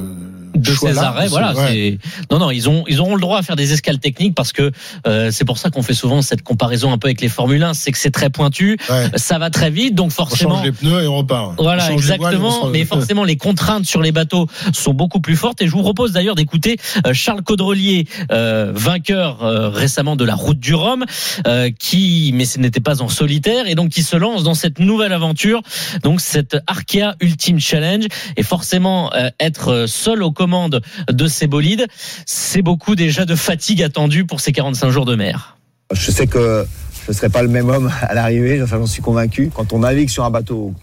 de 0.62 0.72
ces 0.72 0.98
arrêts. 0.98 1.28
Voilà, 1.28 1.54
ouais. 1.54 1.98
non 2.30 2.38
non, 2.38 2.50
ils 2.50 2.68
ont 2.68 2.84
ils 2.88 3.00
auront 3.00 3.14
le 3.14 3.20
droit 3.20 3.38
à 3.38 3.42
faire 3.42 3.56
des 3.56 3.72
escales 3.72 3.98
techniques 3.98 4.34
parce 4.34 4.52
que 4.52 4.70
euh, 5.06 5.30
c'est 5.32 5.44
pour 5.44 5.58
ça 5.58 5.70
qu'on 5.70 5.82
fait 5.82 5.94
souvent 5.94 6.22
cette 6.22 6.42
comparaison 6.42 6.92
un 6.92 6.98
peu 6.98 7.08
avec 7.08 7.20
les 7.20 7.28
Formule 7.28 7.62
1, 7.62 7.74
c'est 7.74 7.92
que 7.92 7.98
c'est 7.98 8.10
très 8.10 8.30
pointu, 8.30 8.76
Ouais. 8.90 9.10
ça 9.16 9.38
va 9.38 9.50
très 9.50 9.70
vite, 9.70 9.94
donc 9.94 10.08
On 10.08 10.10
forcément 10.10 10.56
change 10.56 10.64
les 10.64 10.72
pneus 10.72 11.02
et 11.02 11.06
on 11.06 11.16
repart. 11.18 11.54
On 11.58 11.62
Voilà, 11.62 11.86
on 11.90 11.92
exactement. 11.94 12.66
Mais 12.68 12.84
forcément, 12.94 13.24
les 13.24 13.36
contraintes 13.36 13.84
sur 13.86 14.02
les 14.02 14.12
bateaux 14.12 14.46
sont 14.72 14.94
beaucoup 14.94 15.20
plus 15.20 15.36
fortes. 15.36 15.60
Et 15.62 15.66
je 15.66 15.72
vous 15.72 15.82
propose 15.82 16.12
d'ailleurs 16.12 16.34
d'écouter 16.34 16.76
euh, 17.06 17.12
Charles 17.12 17.42
Caudrelier, 17.42 18.06
euh, 18.32 18.72
vainqueur 18.74 19.42
euh, 19.42 19.68
récemment 19.68 20.16
de 20.16 20.24
la 20.24 20.34
Route 20.34 20.58
du 20.58 20.74
Rhum, 20.74 21.04
euh, 21.46 21.70
qui, 21.78 22.32
mais 22.34 22.44
ce 22.44 22.58
n'était 22.58 22.80
pas 22.80 23.02
en 23.02 23.08
solitaire, 23.08 23.66
et 23.68 23.74
donc 23.74 23.90
qui 23.90 24.02
se 24.02 24.16
lance 24.16 24.42
dans 24.42 24.54
cette 24.54 24.78
nouvelle 24.78 25.12
aventure, 25.12 25.62
donc 26.02 26.20
cette 26.20 26.56
Arkea 26.66 27.14
Ultimate 27.20 27.60
Challenge. 27.62 28.06
Et 28.36 28.42
forcément, 28.42 29.12
euh, 29.14 29.30
être 29.40 29.86
seul 29.86 30.22
aux 30.22 30.32
commandes 30.32 30.47
de 30.48 31.26
ces 31.26 31.46
bolides, 31.46 31.86
c'est 32.26 32.62
beaucoup 32.62 32.94
déjà 32.94 33.24
de 33.24 33.34
fatigue 33.34 33.82
attendue 33.82 34.24
pour 34.24 34.40
ces 34.40 34.52
45 34.52 34.90
jours 34.90 35.04
de 35.04 35.14
mer. 35.14 35.56
Je 35.92 36.10
sais 36.10 36.26
que 36.26 36.66
je 37.04 37.12
ne 37.12 37.16
serai 37.16 37.28
pas 37.28 37.42
le 37.42 37.48
même 37.48 37.68
homme 37.70 37.90
à 38.02 38.14
l'arrivée, 38.14 38.62
enfin, 38.62 38.78
j'en 38.78 38.86
suis 38.86 39.02
convaincu. 39.02 39.50
Quand 39.54 39.72
on 39.72 39.78
navigue 39.80 40.10
sur 40.10 40.24
un 40.24 40.30
bateau 40.30 40.74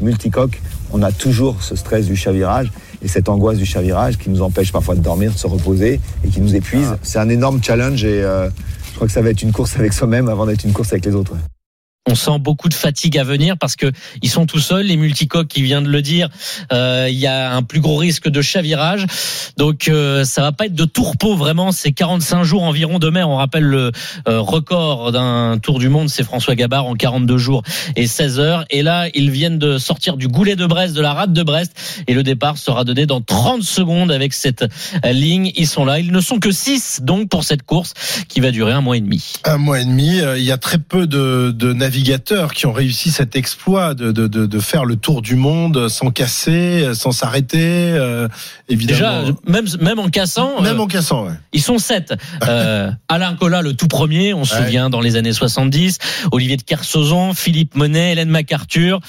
multicoque, 0.00 0.60
on 0.92 1.02
a 1.02 1.12
toujours 1.12 1.62
ce 1.62 1.76
stress 1.76 2.06
du 2.06 2.16
chavirage 2.16 2.70
et 3.02 3.08
cette 3.08 3.28
angoisse 3.28 3.58
du 3.58 3.66
chavirage 3.66 4.18
qui 4.18 4.30
nous 4.30 4.42
empêche 4.42 4.72
parfois 4.72 4.94
de 4.94 5.00
dormir, 5.00 5.32
de 5.32 5.38
se 5.38 5.46
reposer 5.46 6.00
et 6.24 6.28
qui 6.28 6.40
nous 6.40 6.54
épuise. 6.54 6.96
C'est 7.02 7.18
un 7.18 7.28
énorme 7.28 7.62
challenge 7.62 8.04
et 8.04 8.22
euh, 8.22 8.48
je 8.90 8.94
crois 8.96 9.06
que 9.06 9.12
ça 9.12 9.22
va 9.22 9.30
être 9.30 9.42
une 9.42 9.52
course 9.52 9.76
avec 9.76 9.92
soi-même 9.92 10.28
avant 10.28 10.46
d'être 10.46 10.64
une 10.64 10.72
course 10.72 10.92
avec 10.92 11.06
les 11.06 11.14
autres. 11.14 11.32
ouais. 11.32 11.55
On 12.08 12.14
sent 12.14 12.38
beaucoup 12.38 12.68
de 12.68 12.74
fatigue 12.74 13.18
à 13.18 13.24
venir 13.24 13.56
parce 13.58 13.74
que 13.74 13.90
ils 14.22 14.30
sont 14.30 14.46
tout 14.46 14.60
seuls, 14.60 14.86
les 14.86 14.96
multicoques 14.96 15.48
qui 15.48 15.62
vient 15.62 15.82
de 15.82 15.88
le 15.88 16.02
dire. 16.02 16.28
euh, 16.72 17.08
Il 17.10 17.18
y 17.18 17.26
a 17.26 17.52
un 17.52 17.62
plus 17.62 17.80
gros 17.80 17.96
risque 17.96 18.28
de 18.28 18.42
chavirage, 18.42 19.06
donc 19.56 19.88
euh, 19.88 20.24
ça 20.24 20.42
va 20.42 20.52
pas 20.52 20.66
être 20.66 20.74
de 20.74 20.84
tourpeau 20.84 21.34
vraiment. 21.34 21.72
C'est 21.72 21.92
45 21.92 22.44
jours 22.44 22.62
environ 22.62 22.98
de 22.98 23.10
mer. 23.10 23.28
On 23.28 23.36
rappelle 23.36 23.64
le 23.64 23.90
euh, 24.28 24.40
record 24.40 25.10
d'un 25.10 25.58
tour 25.58 25.78
du 25.80 25.88
monde, 25.88 26.08
c'est 26.08 26.22
François 26.22 26.54
Gabard 26.54 26.86
en 26.86 26.94
42 26.94 27.36
jours 27.38 27.62
et 27.96 28.06
16 28.06 28.38
heures. 28.38 28.64
Et 28.70 28.82
là, 28.82 29.08
ils 29.14 29.30
viennent 29.30 29.58
de 29.58 29.78
sortir 29.78 30.16
du 30.16 30.28
goulet 30.28 30.54
de 30.54 30.66
Brest, 30.66 30.94
de 30.94 31.00
la 31.02 31.12
rade 31.12 31.32
de 31.32 31.42
Brest, 31.42 31.72
et 32.06 32.14
le 32.14 32.22
départ 32.22 32.56
sera 32.56 32.84
donné 32.84 33.06
dans 33.06 33.20
30 33.20 33.62
secondes 33.62 34.12
avec 34.12 34.32
cette 34.32 34.64
ligne. 35.04 35.50
Ils 35.56 35.66
sont 35.66 35.84
là. 35.84 35.98
Ils 35.98 36.12
ne 36.12 36.20
sont 36.20 36.38
que 36.38 36.52
6 36.52 37.00
donc 37.02 37.28
pour 37.28 37.42
cette 37.44 37.62
course 37.64 37.94
qui 38.28 38.40
va 38.40 38.52
durer 38.52 38.72
un 38.72 38.80
mois 38.80 38.96
et 38.96 39.00
demi. 39.00 39.32
Un 39.44 39.58
mois 39.58 39.80
et 39.80 39.84
demi, 39.84 40.20
euh, 40.20 40.38
il 40.38 40.44
y 40.44 40.52
a 40.52 40.58
très 40.58 40.78
peu 40.78 41.06
de, 41.06 41.50
de 41.50 41.72
navigateurs 41.96 42.52
qui 42.52 42.66
ont 42.66 42.72
réussi 42.72 43.10
cet 43.10 43.36
exploit 43.36 43.94
de, 43.94 44.12
de, 44.12 44.26
de, 44.26 44.44
de 44.44 44.58
faire 44.58 44.84
le 44.84 44.96
tour 44.96 45.22
du 45.22 45.34
monde 45.34 45.88
sans 45.88 46.10
casser, 46.10 46.90
sans 46.94 47.10
s'arrêter, 47.10 47.58
euh, 47.62 48.28
Déjà, 48.68 49.20
évidemment. 49.22 49.38
même 49.46 49.64
même 49.80 49.98
en 49.98 50.08
cassant, 50.10 50.60
Même 50.60 50.76
euh, 50.78 50.82
en 50.82 50.86
cassant, 50.88 51.24
ouais. 51.26 51.32
Ils 51.54 51.62
sont 51.62 51.78
sept. 51.78 52.12
Euh, 52.46 52.90
Alain 53.08 53.34
Collat, 53.34 53.62
le 53.62 53.72
tout 53.74 53.88
premier, 53.88 54.34
on 54.34 54.44
se 54.44 54.54
Ouais. 54.56 54.62
souvient 54.64 54.90
dans 54.90 55.00
les 55.00 55.16
années 55.16 55.32
70. 55.32 55.98
Olivier 56.32 56.56
de 56.56 56.62
Kersauzon, 56.62 57.32
Philippe 57.34 57.74
Monet, 57.76 58.12
Hélène 58.12 58.28
MacArthur, 58.30 59.00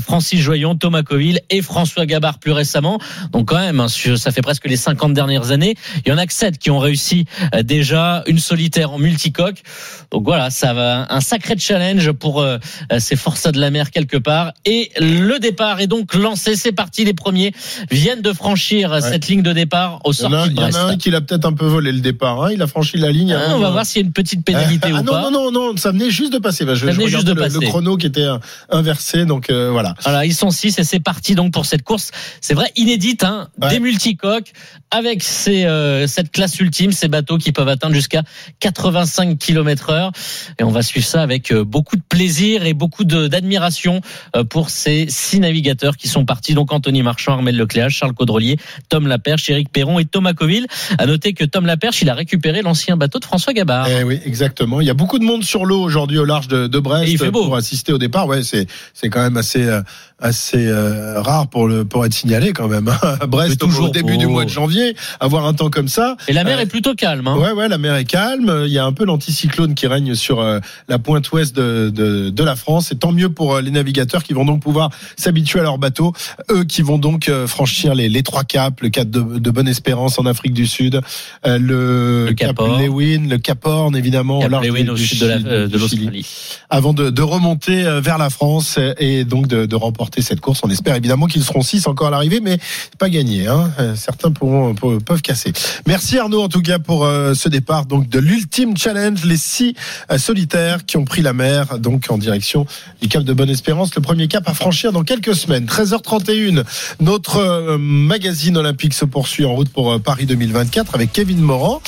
Francis 0.00 0.40
Joyon, 0.40 0.74
Thomas 0.76 1.02
Coville 1.02 1.40
et 1.50 1.60
François 1.62 2.06
Gabard 2.06 2.38
plus 2.38 2.52
récemment. 2.52 2.98
Donc 3.32 3.48
quand 3.48 3.58
même, 3.58 3.80
hein, 3.80 3.86
ça 3.88 4.30
fait 4.32 4.42
presque 4.42 4.66
les 4.66 4.76
50 4.76 5.12
dernières 5.14 5.50
années. 5.50 5.74
Il 6.04 6.08
y 6.08 6.12
en 6.12 6.18
a 6.18 6.26
que 6.26 6.32
sept 6.32 6.58
qui 6.58 6.70
ont 6.70 6.78
réussi 6.78 7.26
déjà 7.62 8.22
une 8.26 8.38
solitaire 8.38 8.92
en 8.92 8.98
multicoque. 8.98 9.62
Donc 10.10 10.24
voilà, 10.24 10.50
ça 10.50 10.72
va 10.74 11.06
un 11.10 11.20
sacré 11.20 11.54
challenge 11.58 12.10
pour 12.22 12.40
euh, 12.40 12.58
ces 12.98 13.16
forçats 13.16 13.50
de 13.50 13.58
la 13.60 13.70
mer 13.70 13.90
quelque 13.90 14.16
part. 14.16 14.52
Et 14.64 14.92
le 15.00 15.38
départ 15.40 15.80
est 15.80 15.88
donc 15.88 16.14
lancé. 16.14 16.54
C'est 16.54 16.70
parti. 16.70 17.04
Les 17.04 17.14
premiers 17.14 17.52
viennent 17.90 18.22
de 18.22 18.32
franchir 18.32 19.02
cette 19.02 19.26
ligne 19.26 19.42
de 19.42 19.52
départ 19.52 19.98
au 20.04 20.12
de 20.12 20.16
il 20.16 20.56
y 20.56 20.64
en 20.64 20.72
a 20.74 20.80
un 20.92 20.96
qui 20.96 21.10
l'a 21.10 21.20
peut-être 21.20 21.44
un 21.44 21.52
peu 21.52 21.66
volé 21.66 21.90
le 21.90 22.00
départ. 22.00 22.44
hein. 22.44 22.50
Il 22.52 22.62
a 22.62 22.68
franchi 22.68 22.96
la 22.96 23.10
ligne. 23.10 23.32
Ah, 23.32 23.46
avant 23.46 23.56
on 23.56 23.58
va 23.58 23.70
voir 23.70 23.84
s'il 23.84 24.00
y 24.00 24.04
a 24.04 24.06
une 24.06 24.12
petite 24.12 24.44
pénalité 24.44 24.88
ah, 24.94 25.00
ou 25.00 25.02
non, 25.02 25.12
pas. 25.12 25.30
non, 25.30 25.30
non, 25.30 25.50
non, 25.50 25.76
ça 25.76 25.90
venait 25.90 26.10
juste 26.10 26.32
de 26.32 26.38
passer. 26.38 26.64
Bah, 26.64 26.74
je, 26.74 26.86
Ça 26.86 26.92
je 26.92 26.96
venait 26.96 27.08
juste 27.08 27.26
regardais 27.28 27.48
de 27.54 27.60
le, 27.60 27.66
chrono 27.66 27.96
qui 27.96 28.06
était 28.06 28.20
euh, 28.22 28.38
inversé, 28.70 29.24
donc 29.24 29.50
euh, 29.50 29.70
voilà. 29.72 29.94
Voilà, 30.04 30.24
ils 30.24 30.34
sont 30.34 30.50
six 30.50 30.78
et 30.78 30.84
c'est 30.84 31.00
parti 31.00 31.34
donc 31.34 31.52
pour 31.52 31.66
cette 31.66 31.82
course. 31.82 32.10
C'est 32.40 32.54
vrai 32.54 32.70
inédite, 32.76 33.24
hein, 33.24 33.48
Ouais. 33.60 33.70
des 33.70 33.80
multicoques 33.80 34.52
avec 34.90 35.22
ces, 35.22 35.64
euh, 35.64 36.06
cette 36.06 36.30
classe 36.30 36.58
ultime, 36.60 36.92
ces 36.92 37.08
bateaux 37.08 37.38
qui 37.38 37.50
peuvent 37.52 37.68
atteindre 37.68 37.94
jusqu'à 37.94 38.22
85 38.60 39.38
km 39.38 39.90
heure. 39.90 40.12
Et 40.58 40.64
on 40.64 40.70
va 40.70 40.82
suivre 40.82 41.06
ça 41.06 41.22
avec 41.22 41.50
euh, 41.50 41.64
beaucoup 41.64 41.96
de 41.96 42.02
plaisir 42.12 42.66
et 42.66 42.74
beaucoup 42.74 43.04
d'admiration 43.04 44.02
euh, 44.36 44.44
pour 44.44 44.68
ces 44.68 45.06
six 45.08 45.40
navigateurs 45.40 45.96
qui 45.96 46.08
sont 46.08 46.26
partis. 46.26 46.52
Donc 46.52 46.70
Anthony 46.70 47.02
Marchand, 47.02 47.32
Armel 47.32 47.56
Lecléache, 47.56 47.96
Charles 47.96 48.12
Caudrelier, 48.12 48.58
Tom 48.90 49.06
Laperche, 49.06 49.48
Éric 49.48 49.72
Perron 49.72 49.98
et 49.98 50.04
Thomas 50.04 50.34
Coville. 50.34 50.66
À 50.98 51.06
noter 51.06 51.32
que 51.32 51.44
Tom 51.44 51.64
Laperche, 51.64 52.02
il 52.02 52.10
a 52.10 52.14
récupéré 52.14 52.60
l'ancien 52.60 52.98
bateau 52.98 53.18
de 53.18 53.24
François 53.24 53.54
Gabard. 53.54 53.88
Eh 53.88 54.04
oui, 54.04 54.20
exactement. 54.26 54.82
Il 54.82 54.86
y 54.86 54.90
a 54.90 54.94
beaucoup 54.94 55.18
de 55.18 55.24
monde 55.24 55.42
sur 55.42 55.64
l'eau 55.64 55.80
aujourd'hui 55.82 56.18
au 56.18 56.26
large 56.26 56.48
de, 56.48 56.66
de 56.66 56.78
Brest 56.78 57.08
Et 57.08 57.12
il 57.12 57.18
fait 57.18 57.30
beau. 57.30 57.44
pour 57.44 57.56
assister 57.56 57.94
au 57.94 57.98
départ. 57.98 58.26
Ouais, 58.26 58.42
c'est 58.42 58.66
c'est 58.92 59.08
quand 59.08 59.22
même 59.22 59.38
assez 59.38 59.64
euh, 59.64 59.80
assez 60.22 60.66
euh, 60.68 61.20
rare 61.20 61.48
pour 61.48 61.66
le 61.68 61.84
pour 61.84 62.06
être 62.06 62.14
signalé 62.14 62.52
quand 62.52 62.68
même. 62.68 62.88
hein. 62.88 63.16
À 63.20 63.26
Brest 63.32 63.58
toujours 63.58 63.86
au 63.86 63.90
début 63.90 64.16
du 64.16 64.26
mois 64.26 64.44
de 64.44 64.50
janvier, 64.50 64.96
avoir 65.20 65.44
un 65.46 65.52
temps 65.54 65.68
comme 65.70 65.88
ça. 65.88 66.16
Et 66.28 66.32
la 66.32 66.44
mer 66.44 66.58
Euh, 66.58 66.62
est 66.62 66.66
plutôt 66.66 66.94
calme. 66.94 67.26
Hein. 67.28 67.36
Ouais, 67.36 67.52
ouais, 67.52 67.68
la 67.68 67.78
mer 67.78 67.96
est 67.96 68.04
calme. 68.04 68.62
Il 68.66 68.72
y 68.72 68.78
a 68.78 68.84
un 68.84 68.92
peu 68.92 69.04
l'anticyclone 69.04 69.74
qui 69.74 69.86
règne 69.86 70.14
sur 70.14 70.40
euh, 70.40 70.60
la 70.88 70.98
pointe 70.98 71.30
ouest 71.32 71.54
de, 71.56 71.90
de, 71.94 72.30
de 72.30 72.44
la 72.44 72.56
France. 72.56 72.92
Et 72.92 72.96
tant 72.96 73.12
mieux 73.12 73.28
pour 73.28 73.56
euh, 73.56 73.60
les 73.60 73.70
navigateurs 73.70 74.22
qui 74.22 74.32
vont 74.32 74.44
donc 74.44 74.62
pouvoir 74.62 74.90
s'habituer 75.16 75.60
à 75.60 75.62
leur 75.64 75.78
bateau. 75.78 76.12
Eux 76.50 76.64
qui 76.64 76.82
vont 76.82 76.98
donc 76.98 77.28
euh, 77.28 77.46
franchir 77.46 77.94
les, 77.94 78.08
les 78.08 78.22
trois 78.22 78.44
caps, 78.44 78.80
le 78.82 78.88
cap 78.90 79.10
de, 79.10 79.20
de 79.38 79.50
Bonne-Espérance 79.50 80.18
en 80.18 80.26
Afrique 80.26 80.52
du 80.54 80.66
Sud, 80.66 81.00
euh, 81.46 81.58
le, 81.58 82.26
Le 82.28 82.32
Cap 82.34 82.48
cap 82.50 82.60
Horn. 82.60 82.80
Lewin, 82.82 83.28
le 83.28 83.38
Cap 83.38 83.64
Horn 83.66 83.96
évidemment, 83.96 84.40
Cap 84.40 84.48
au 84.48 84.50
large 84.52 84.66
Lewin 84.66 84.84
du- 84.84 84.90
au 84.90 84.94
du 84.94 85.06
sud 85.06 85.20
de 85.20 85.26
la- 85.26 85.34
euh, 85.36 85.68
l'Australie. 85.72 86.26
avant 86.70 86.92
de, 86.92 87.10
de 87.10 87.22
remonter 87.22 87.84
euh, 87.84 88.00
vers 88.00 88.18
la 88.18 88.30
France 88.30 88.78
et 88.98 89.24
donc 89.24 89.46
de, 89.46 89.66
de 89.66 89.76
remporter 89.76 90.11
cette 90.20 90.40
course. 90.40 90.60
On 90.62 90.68
espère 90.68 90.94
évidemment 90.96 91.26
qu'ils 91.26 91.44
seront 91.44 91.62
6 91.62 91.86
encore 91.86 92.08
à 92.08 92.10
l'arrivée, 92.10 92.40
mais 92.40 92.58
pas 92.98 93.08
gagné. 93.08 93.46
Hein. 93.46 93.70
Certains 93.96 94.30
pourront, 94.30 94.74
peuvent 94.74 95.22
casser. 95.22 95.52
Merci 95.86 96.18
Arnaud 96.18 96.42
en 96.42 96.48
tout 96.48 96.62
cas 96.62 96.78
pour 96.78 97.06
ce 97.06 97.48
départ 97.48 97.86
donc 97.86 98.08
de 98.08 98.18
l'ultime 98.18 98.76
challenge, 98.76 99.24
les 99.24 99.36
six 99.36 99.74
solitaires 100.16 100.84
qui 100.84 100.96
ont 100.96 101.04
pris 101.04 101.22
la 101.22 101.32
mer 101.32 101.78
donc 101.78 102.06
en 102.10 102.18
direction 102.18 102.66
du 103.00 103.08
Cap 103.08 103.22
de 103.22 103.32
Bonne-Espérance. 103.32 103.94
Le 103.94 104.02
premier 104.02 104.28
cap 104.28 104.48
à 104.48 104.54
franchir 104.54 104.92
dans 104.92 105.04
quelques 105.04 105.34
semaines. 105.34 105.66
13h31, 105.66 106.64
notre 107.00 107.76
magazine 107.76 108.56
olympique 108.56 108.94
se 108.94 109.04
poursuit 109.04 109.44
en 109.44 109.54
route 109.54 109.68
pour 109.68 110.00
Paris 110.00 110.26
2024 110.26 110.94
avec 110.94 111.12
Kevin 111.12 111.38
Morand. 111.38 111.80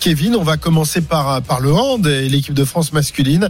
Kevin, 0.00 0.36
on 0.36 0.42
va 0.42 0.56
commencer 0.56 1.00
par, 1.00 1.42
par 1.42 1.60
le 1.60 1.72
hand 1.72 2.06
et 2.06 2.28
l'équipe 2.28 2.54
de 2.54 2.64
France 2.64 2.92
masculine 2.92 3.48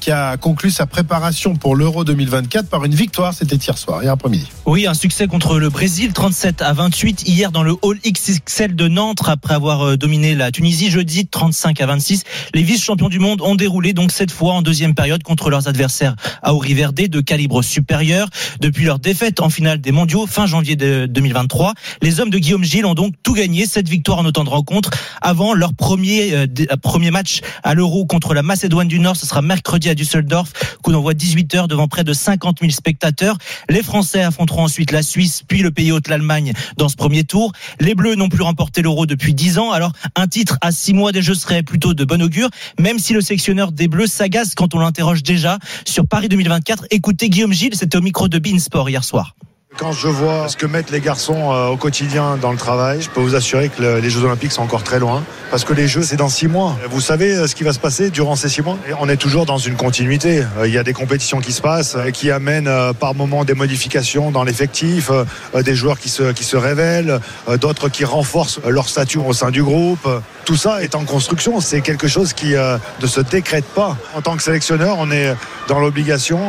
qui 0.00 0.10
a 0.10 0.36
conclu 0.36 0.70
sa 0.70 0.86
préparation 0.86 1.56
pour 1.56 1.76
l'Euro 1.76 2.04
2024 2.04 2.68
par 2.68 2.84
une 2.84 2.94
victoire. 2.94 3.34
C'était 3.40 3.56
hier 3.56 3.78
soir, 3.78 4.02
hier 4.02 4.12
après-midi. 4.12 4.46
Oui, 4.66 4.86
un 4.86 4.92
succès 4.92 5.26
contre 5.26 5.58
le 5.58 5.70
Brésil, 5.70 6.12
37 6.12 6.60
à 6.60 6.74
28 6.74 7.26
hier 7.26 7.50
dans 7.50 7.62
le 7.62 7.74
Hall 7.80 7.98
XXL 8.06 8.76
de 8.76 8.86
Nantes 8.86 9.22
après 9.26 9.54
avoir 9.54 9.80
euh, 9.80 9.96
dominé 9.96 10.34
la 10.34 10.50
Tunisie 10.50 10.90
jeudi 10.90 11.26
35 11.26 11.80
à 11.80 11.86
26. 11.86 12.24
Les 12.52 12.62
vice-champions 12.62 13.08
du 13.08 13.18
monde 13.18 13.40
ont 13.40 13.54
déroulé 13.54 13.94
donc 13.94 14.12
cette 14.12 14.30
fois 14.30 14.52
en 14.52 14.60
deuxième 14.60 14.94
période 14.94 15.22
contre 15.22 15.48
leurs 15.48 15.68
adversaires 15.68 16.16
à 16.42 16.52
Verde 16.52 17.00
de 17.08 17.20
calibre 17.22 17.62
supérieur. 17.62 18.28
Depuis 18.60 18.84
leur 18.84 18.98
défaite 18.98 19.40
en 19.40 19.48
finale 19.48 19.80
des 19.80 19.90
mondiaux 19.90 20.26
fin 20.26 20.44
janvier 20.44 20.76
de 20.76 21.06
2023, 21.06 21.72
les 22.02 22.20
hommes 22.20 22.28
de 22.28 22.36
Guillaume 22.36 22.62
Gilles 22.62 22.84
ont 22.84 22.92
donc 22.92 23.14
tout 23.22 23.32
gagné, 23.32 23.64
cette 23.64 23.88
victoire 23.88 24.18
en 24.18 24.26
autant 24.26 24.44
de 24.44 24.50
rencontres 24.50 24.90
avant 25.22 25.54
leur 25.54 25.72
premier, 25.72 26.34
euh, 26.34 26.46
premier 26.82 27.10
match 27.10 27.40
à 27.62 27.72
l'Euro 27.72 28.04
contre 28.04 28.34
la 28.34 28.42
Macédoine 28.42 28.88
du 28.88 28.98
Nord. 28.98 29.16
Ce 29.16 29.26
sera 29.26 29.40
mercredi 29.40 29.88
à 29.88 29.94
Düsseldorf, 29.94 30.52
coup 30.82 30.92
d'envoie 30.92 31.14
18h 31.14 31.68
devant 31.68 31.88
près 31.88 32.04
de 32.04 32.12
50 32.12 32.58
000 32.60 32.70
spectateurs. 32.70 33.29
Les 33.68 33.82
Français 33.82 34.22
affronteront 34.22 34.64
ensuite 34.64 34.92
la 34.92 35.02
Suisse, 35.02 35.42
puis 35.46 35.62
le 35.62 35.70
pays 35.70 35.92
hôte 35.92 36.08
l'Allemagne 36.08 36.52
dans 36.76 36.88
ce 36.88 36.96
premier 36.96 37.24
tour. 37.24 37.52
Les 37.80 37.94
Bleus 37.94 38.14
n'ont 38.14 38.28
plus 38.28 38.42
remporté 38.42 38.82
l'Euro 38.82 39.06
depuis 39.06 39.34
10 39.34 39.58
ans, 39.58 39.70
alors 39.72 39.92
un 40.16 40.26
titre 40.26 40.58
à 40.60 40.72
6 40.72 40.94
mois 40.94 41.12
des 41.12 41.22
Jeux 41.22 41.34
serait 41.34 41.62
plutôt 41.62 41.94
de 41.94 42.04
bon 42.04 42.22
augure, 42.22 42.50
même 42.78 42.98
si 42.98 43.12
le 43.12 43.20
sectionneur 43.20 43.72
des 43.72 43.88
Bleus 43.88 44.06
s'agace 44.06 44.54
quand 44.54 44.74
on 44.74 44.78
l'interroge 44.78 45.22
déjà 45.22 45.58
sur 45.86 46.06
Paris 46.06 46.28
2024. 46.28 46.86
Écoutez 46.90 47.28
Guillaume 47.28 47.52
Gilles, 47.52 47.76
c'était 47.76 47.96
au 47.96 48.02
micro 48.02 48.28
de 48.28 48.38
Beansport 48.38 48.88
hier 48.88 49.04
soir. 49.04 49.34
Quand 49.78 49.92
je 49.92 50.08
vois 50.08 50.48
ce 50.48 50.56
que 50.56 50.66
mettent 50.66 50.90
les 50.90 51.00
garçons 51.00 51.52
euh, 51.52 51.68
au 51.68 51.76
quotidien 51.76 52.36
dans 52.36 52.50
le 52.50 52.58
travail, 52.58 53.00
je 53.00 53.08
peux 53.08 53.20
vous 53.20 53.36
assurer 53.36 53.68
que 53.68 54.00
les 54.00 54.10
Jeux 54.10 54.24
Olympiques 54.24 54.50
sont 54.50 54.62
encore 54.62 54.82
très 54.82 54.98
loin. 54.98 55.22
Parce 55.50 55.64
que 55.64 55.72
les 55.72 55.86
Jeux, 55.86 56.02
c'est 56.02 56.16
dans 56.16 56.28
six 56.28 56.48
mois. 56.48 56.76
Vous 56.90 57.00
savez 57.00 57.34
euh, 57.34 57.46
ce 57.46 57.54
qui 57.54 57.62
va 57.62 57.72
se 57.72 57.78
passer 57.78 58.10
durant 58.10 58.34
ces 58.34 58.48
six 58.48 58.62
mois? 58.62 58.76
On 58.98 59.08
est 59.08 59.16
toujours 59.16 59.46
dans 59.46 59.58
une 59.58 59.76
continuité. 59.76 60.42
Euh, 60.58 60.66
il 60.66 60.74
y 60.74 60.78
a 60.78 60.82
des 60.82 60.92
compétitions 60.92 61.40
qui 61.40 61.52
se 61.52 61.62
passent, 61.62 61.96
qui 62.12 62.32
amènent 62.32 62.70
par 62.98 63.14
moments 63.14 63.44
des 63.44 63.54
modifications 63.54 64.32
dans 64.32 64.42
l'effectif, 64.42 65.10
des 65.54 65.74
joueurs 65.76 65.98
qui 65.98 66.08
se, 66.08 66.32
qui 66.32 66.44
se 66.44 66.56
révèlent, 66.56 67.20
d'autres 67.60 67.88
qui 67.88 68.04
renforcent 68.04 68.60
leur 68.66 68.88
statut 68.88 69.18
au 69.18 69.32
sein 69.32 69.50
du 69.50 69.62
groupe. 69.62 70.06
Tout 70.44 70.56
ça 70.56 70.82
est 70.82 70.94
en 70.94 71.04
construction. 71.04 71.60
C'est 71.60 71.80
quelque 71.80 72.08
chose 72.08 72.32
qui 72.32 72.54
ne 72.54 73.06
se 73.06 73.20
décrète 73.20 73.64
pas. 73.64 73.96
En 74.14 74.20
tant 74.20 74.36
que 74.36 74.42
sélectionneur, 74.42 74.96
on 74.98 75.10
est 75.10 75.34
dans 75.68 75.78
l'obligation 75.78 76.40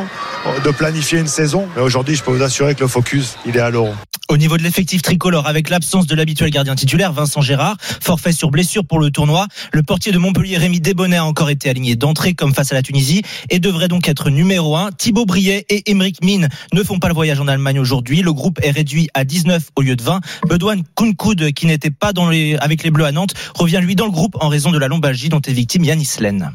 de 0.64 0.70
planifier 0.70 1.18
une 1.18 1.28
saison. 1.28 1.68
Mais 1.76 1.82
aujourd'hui, 1.82 2.16
je 2.16 2.22
peux 2.22 2.32
vous 2.32 2.42
assurer 2.42 2.74
que 2.74 2.80
le 2.80 2.88
focus 2.88 3.11
il 3.46 3.56
est 3.56 3.60
à 3.60 3.70
l'euro. 3.70 3.94
Au 4.28 4.38
niveau 4.38 4.56
de 4.56 4.62
l'effectif 4.62 5.02
tricolore, 5.02 5.46
avec 5.46 5.68
l'absence 5.68 6.06
de 6.06 6.14
l'habituel 6.14 6.50
gardien 6.50 6.74
titulaire, 6.74 7.12
Vincent 7.12 7.42
Gérard, 7.42 7.76
forfait 7.80 8.32
sur 8.32 8.50
blessure 8.50 8.84
pour 8.84 8.98
le 8.98 9.10
tournoi, 9.10 9.46
le 9.72 9.82
portier 9.82 10.12
de 10.12 10.18
Montpellier, 10.18 10.56
Rémi 10.56 10.80
Desbonnet, 10.80 11.18
a 11.18 11.24
encore 11.24 11.50
été 11.50 11.68
aligné 11.68 11.96
d'entrée 11.96 12.32
comme 12.32 12.54
face 12.54 12.72
à 12.72 12.74
la 12.74 12.82
Tunisie 12.82 13.22
et 13.50 13.58
devrait 13.58 13.88
donc 13.88 14.08
être 14.08 14.30
numéro 14.30 14.76
1. 14.76 14.92
Thibaut 14.92 15.26
Briet 15.26 15.66
et 15.68 15.90
Émeric 15.90 16.24
Mine 16.24 16.48
ne 16.72 16.82
font 16.82 16.98
pas 16.98 17.08
le 17.08 17.14
voyage 17.14 17.40
en 17.40 17.48
Allemagne 17.48 17.78
aujourd'hui. 17.78 18.22
Le 18.22 18.32
groupe 18.32 18.58
est 18.62 18.70
réduit 18.70 19.08
à 19.12 19.24
19 19.24 19.70
au 19.76 19.82
lieu 19.82 19.96
de 19.96 20.02
20. 20.02 20.20
Bedouane 20.48 20.82
Kunkoud, 20.96 21.52
qui 21.52 21.66
n'était 21.66 21.90
pas 21.90 22.12
avec 22.60 22.82
les 22.84 22.90
Bleus 22.90 23.04
à 23.04 23.12
Nantes, 23.12 23.34
revient 23.54 23.80
lui 23.82 23.96
dans 23.96 24.06
le 24.06 24.12
groupe 24.12 24.36
en 24.40 24.48
raison 24.48 24.70
de 24.70 24.78
la 24.78 24.88
lombalgie 24.88 25.28
dont 25.28 25.40
est 25.40 25.52
victime 25.52 25.84
Yannis 25.84 26.16
Len. 26.20 26.52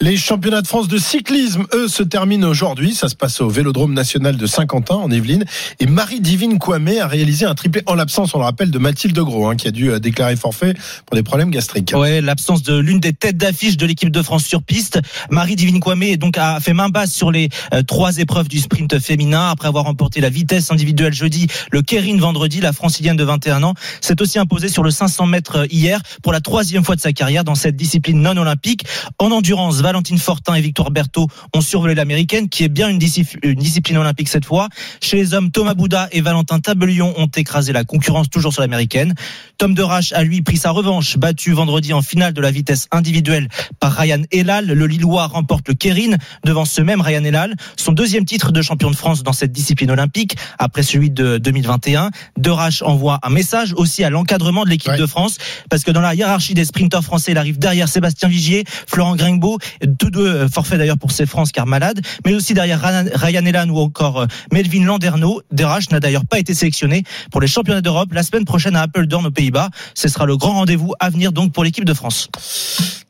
Les 0.00 0.16
championnats 0.16 0.62
de 0.62 0.66
France 0.66 0.88
de 0.88 0.98
cyclisme, 0.98 1.66
eux, 1.74 1.88
se 1.88 2.02
terminent 2.02 2.48
aujourd'hui. 2.48 2.94
Ça 2.94 3.08
se 3.08 3.16
passe 3.16 3.40
au 3.40 3.48
Vélodrome 3.48 3.92
national 3.92 4.36
de 4.36 4.46
Saint-Quentin, 4.46 4.94
en 4.94 5.10
Yvelines. 5.10 5.44
Et 5.80 5.86
Marie-Divine 5.86 6.58
Kouamé 6.58 7.00
a 7.00 7.06
réalisé 7.06 7.46
un 7.46 7.54
triplé 7.54 7.82
en 7.86 7.94
l'absence, 7.94 8.34
on 8.34 8.38
le 8.38 8.44
rappelle, 8.44 8.70
de 8.70 8.78
Mathilde 8.78 9.18
Gros, 9.18 9.48
hein, 9.48 9.56
qui 9.56 9.66
a 9.66 9.70
dû 9.70 9.90
euh, 9.90 9.98
déclarer 9.98 10.36
forfait 10.36 10.74
pour 11.06 11.16
des 11.16 11.22
problèmes 11.22 11.50
gastriques. 11.50 11.92
Ouais, 11.96 12.20
l'absence 12.20 12.62
de 12.62 12.76
l'une 12.78 13.00
des 13.00 13.12
têtes 13.12 13.36
d'affiche 13.36 13.76
de 13.76 13.86
l'équipe 13.86 14.10
de 14.10 14.22
France 14.22 14.44
sur 14.44 14.62
piste. 14.62 15.00
Marie-Divine 15.30 15.80
Kouamé 15.80 16.16
donc 16.16 16.38
a 16.38 16.60
fait 16.60 16.74
main 16.74 16.88
basse 16.88 17.12
sur 17.12 17.32
les 17.32 17.48
euh, 17.72 17.82
trois 17.82 18.18
épreuves 18.18 18.48
du 18.48 18.60
sprint 18.60 18.98
féminin 18.98 19.50
après 19.50 19.68
avoir 19.68 19.84
remporté 19.84 20.20
la 20.20 20.30
vitesse 20.30 20.70
individuelle 20.70 21.12
jeudi, 21.12 21.48
le 21.70 21.82
Kérin 21.82 22.18
vendredi. 22.18 22.60
La 22.60 22.72
francilienne 22.72 23.16
de 23.16 23.24
21 23.24 23.62
ans 23.62 23.74
s'est 24.00 24.20
aussi 24.22 24.38
imposée 24.38 24.68
sur 24.68 24.82
le 24.82 24.90
500 24.90 25.26
mètres 25.26 25.56
euh, 25.56 25.66
hier 25.70 26.00
pour 26.22 26.32
la 26.32 26.40
troisième 26.40 26.84
fois 26.84 26.96
de 26.96 27.00
sa 27.00 27.12
carrière 27.12 27.44
dans 27.44 27.54
cette 27.54 27.76
discipline 27.76 28.20
non 28.20 28.36
olympique. 28.36 28.84
Endurance, 29.32 29.80
Valentine 29.80 30.18
Fortin 30.18 30.54
et 30.54 30.60
Victoire 30.60 30.90
Berthaud 30.90 31.28
ont 31.54 31.60
survolé 31.60 31.94
l'américaine, 31.94 32.48
qui 32.48 32.64
est 32.64 32.68
bien 32.68 32.88
une, 32.88 32.98
discipline 32.98 33.96
olympique 33.96 34.28
cette 34.28 34.44
fois. 34.44 34.68
Chez 35.00 35.16
les 35.16 35.34
hommes, 35.34 35.50
Thomas 35.50 35.74
Bouda 35.74 36.08
et 36.12 36.20
Valentin 36.20 36.60
Tabelion 36.60 37.14
ont 37.16 37.26
écrasé 37.26 37.72
la 37.72 37.84
concurrence 37.84 38.30
toujours 38.30 38.52
sur 38.52 38.62
l'américaine. 38.62 39.14
Tom 39.58 39.74
Derache 39.74 40.12
a 40.12 40.22
lui 40.22 40.42
pris 40.42 40.56
sa 40.56 40.70
revanche, 40.70 41.16
battu 41.16 41.52
vendredi 41.52 41.92
en 41.92 42.02
finale 42.02 42.32
de 42.32 42.40
la 42.40 42.50
vitesse 42.50 42.88
individuelle 42.90 43.48
par 43.80 43.92
Ryan 43.92 44.22
Elal. 44.30 44.66
Le 44.66 44.86
Lillois 44.86 45.26
remporte 45.26 45.68
le 45.68 45.74
Kérin 45.74 46.16
devant 46.44 46.64
ce 46.64 46.80
même 46.80 47.00
Ryan 47.00 47.24
Elal, 47.24 47.54
son 47.76 47.92
deuxième 47.92 48.24
titre 48.24 48.52
de 48.52 48.62
champion 48.62 48.90
de 48.90 48.96
France 48.96 49.22
dans 49.22 49.32
cette 49.32 49.52
discipline 49.52 49.90
olympique 49.90 50.36
après 50.58 50.82
celui 50.82 51.10
de 51.10 51.38
2021. 51.38 52.10
Derache 52.36 52.82
envoie 52.82 53.18
un 53.22 53.30
message 53.30 53.74
aussi 53.76 54.04
à 54.04 54.10
l'encadrement 54.10 54.64
de 54.64 54.70
l'équipe 54.70 54.96
de 54.96 55.06
France 55.06 55.38
parce 55.68 55.84
que 55.84 55.90
dans 55.90 56.00
la 56.00 56.14
hiérarchie 56.14 56.54
des 56.54 56.64
sprinteurs 56.64 57.04
français, 57.04 57.32
il 57.32 57.38
arrive 57.38 57.58
derrière 57.58 57.88
Sébastien 57.88 58.28
Vigier, 58.28 58.64
Florent 58.86 59.16
Gringbeau 59.18 59.58
tous 59.98 60.10
deux 60.10 60.26
euh, 60.26 60.48
forfaits 60.48 60.78
d'ailleurs 60.78 60.98
pour 60.98 61.12
ces 61.12 61.26
France 61.26 61.52
car 61.52 61.66
malade, 61.66 62.00
mais 62.24 62.34
aussi 62.34 62.54
derrière 62.54 62.80
Ryan 62.80 63.44
Elan 63.44 63.68
ou 63.68 63.78
encore 63.78 64.20
euh, 64.20 64.26
Melvin 64.52 64.84
Landerneau. 64.84 65.42
Derache 65.52 65.90
n'a 65.90 66.00
d'ailleurs 66.00 66.26
pas 66.26 66.38
été 66.38 66.54
sélectionné 66.54 67.02
pour 67.30 67.40
les 67.40 67.48
championnats 67.48 67.80
d'Europe 67.80 68.12
la 68.12 68.22
semaine 68.22 68.44
prochaine 68.44 68.76
à 68.76 68.82
Apeldoorn 68.82 69.26
aux 69.26 69.30
Pays-Bas. 69.30 69.70
Ce 69.94 70.08
sera 70.08 70.26
le 70.26 70.36
grand 70.36 70.52
rendez-vous 70.52 70.94
à 71.00 71.10
venir 71.10 71.32
donc 71.32 71.52
pour 71.52 71.64
l'équipe 71.64 71.84
de 71.84 71.94
France. 71.94 72.28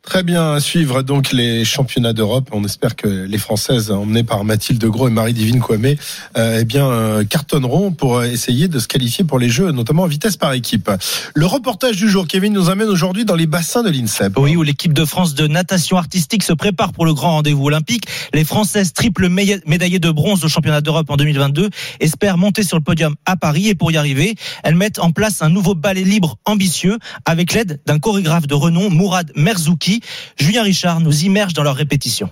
Très 0.08 0.22
bien 0.22 0.54
à 0.54 0.60
suivre 0.60 1.02
donc 1.02 1.32
les 1.32 1.66
championnats 1.66 2.14
d'Europe. 2.14 2.48
On 2.52 2.64
espère 2.64 2.96
que 2.96 3.06
les 3.06 3.36
Françaises 3.36 3.90
emmenées 3.90 4.24
par 4.24 4.42
Mathilde 4.42 4.82
Gros 4.86 5.06
et 5.06 5.10
Marie-Divine 5.10 5.60
Kouamé 5.60 5.98
euh, 6.38 6.60
eh 6.62 6.64
bien 6.64 6.88
euh, 6.88 7.24
cartonneront 7.24 7.92
pour 7.92 8.24
essayer 8.24 8.68
de 8.68 8.78
se 8.78 8.88
qualifier 8.88 9.26
pour 9.26 9.38
les 9.38 9.50
Jeux, 9.50 9.70
notamment 9.70 10.04
en 10.04 10.06
vitesse 10.06 10.38
par 10.38 10.54
équipe. 10.54 10.90
Le 11.34 11.44
reportage 11.44 11.98
du 11.98 12.08
jour, 12.08 12.26
Kevin, 12.26 12.54
nous 12.54 12.70
amène 12.70 12.88
aujourd'hui 12.88 13.26
dans 13.26 13.34
les 13.34 13.44
bassins 13.46 13.82
de 13.82 13.90
l'INSEP. 13.90 14.38
Oui, 14.38 14.56
où 14.56 14.62
l'équipe 14.62 14.94
de 14.94 15.04
France 15.04 15.34
de 15.34 15.46
natation 15.46 15.98
artistique 15.98 16.42
se 16.42 16.54
prépare 16.54 16.94
pour 16.94 17.04
le 17.04 17.12
grand 17.12 17.32
rendez-vous 17.32 17.66
olympique. 17.66 18.04
Les 18.32 18.44
Françaises 18.44 18.94
triple 18.94 19.28
médaillées 19.28 19.98
de 19.98 20.10
bronze 20.10 20.42
au 20.42 20.48
championnat 20.48 20.80
d'Europe 20.80 21.10
en 21.10 21.18
2022 21.18 21.68
espèrent 22.00 22.38
monter 22.38 22.62
sur 22.62 22.78
le 22.78 22.82
podium 22.82 23.14
à 23.26 23.36
Paris 23.36 23.68
et 23.68 23.74
pour 23.74 23.92
y 23.92 23.98
arriver, 23.98 24.36
elles 24.64 24.74
mettent 24.74 25.00
en 25.00 25.10
place 25.10 25.42
un 25.42 25.50
nouveau 25.50 25.74
ballet 25.74 26.04
libre 26.04 26.38
ambitieux 26.46 26.96
avec 27.26 27.52
l'aide 27.52 27.82
d'un 27.84 27.98
chorégraphe 27.98 28.46
de 28.46 28.54
renom, 28.54 28.88
Mourad 28.88 29.30
Merzouki 29.36 29.97
Julien 30.38 30.62
Richard 30.62 31.00
nous 31.00 31.24
immerge 31.24 31.52
dans 31.52 31.62
leur 31.62 31.76
répétition. 31.76 32.30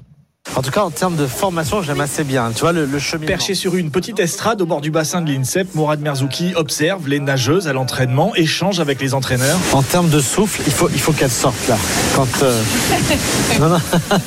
En 0.54 0.62
tout 0.62 0.70
cas, 0.70 0.82
en 0.82 0.90
termes 0.90 1.16
de 1.16 1.26
formation, 1.26 1.82
j'aime 1.82 2.00
assez 2.00 2.24
bien. 2.24 2.50
Tu 2.54 2.60
vois, 2.60 2.72
le, 2.72 2.86
le 2.86 2.98
chemin. 2.98 3.26
Perché 3.26 3.54
sur 3.54 3.74
une 3.74 3.90
petite 3.90 4.20
estrade 4.20 4.62
au 4.62 4.66
bord 4.66 4.80
du 4.80 4.90
bassin 4.90 5.20
de 5.20 5.30
l'INSEP, 5.30 5.74
Mourad 5.74 6.00
Merzouki 6.00 6.52
observe 6.54 7.08
les 7.08 7.20
nageuses 7.20 7.68
à 7.68 7.72
l'entraînement, 7.72 8.34
échange 8.36 8.80
avec 8.80 9.00
les 9.00 9.12
entraîneurs. 9.12 9.58
En 9.72 9.82
termes 9.82 10.08
de 10.08 10.20
souffle, 10.20 10.62
il 10.66 10.72
faut, 10.72 10.88
il 10.92 11.00
faut 11.00 11.12
qu'elles 11.12 11.30
sortent 11.30 11.68
là. 11.68 11.76
Quand, 12.14 12.26
euh, 12.42 12.62
non, 13.60 13.68
non, 13.68 13.78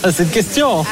c'est 0.11 0.23
une 0.23 0.29
question. 0.29 0.85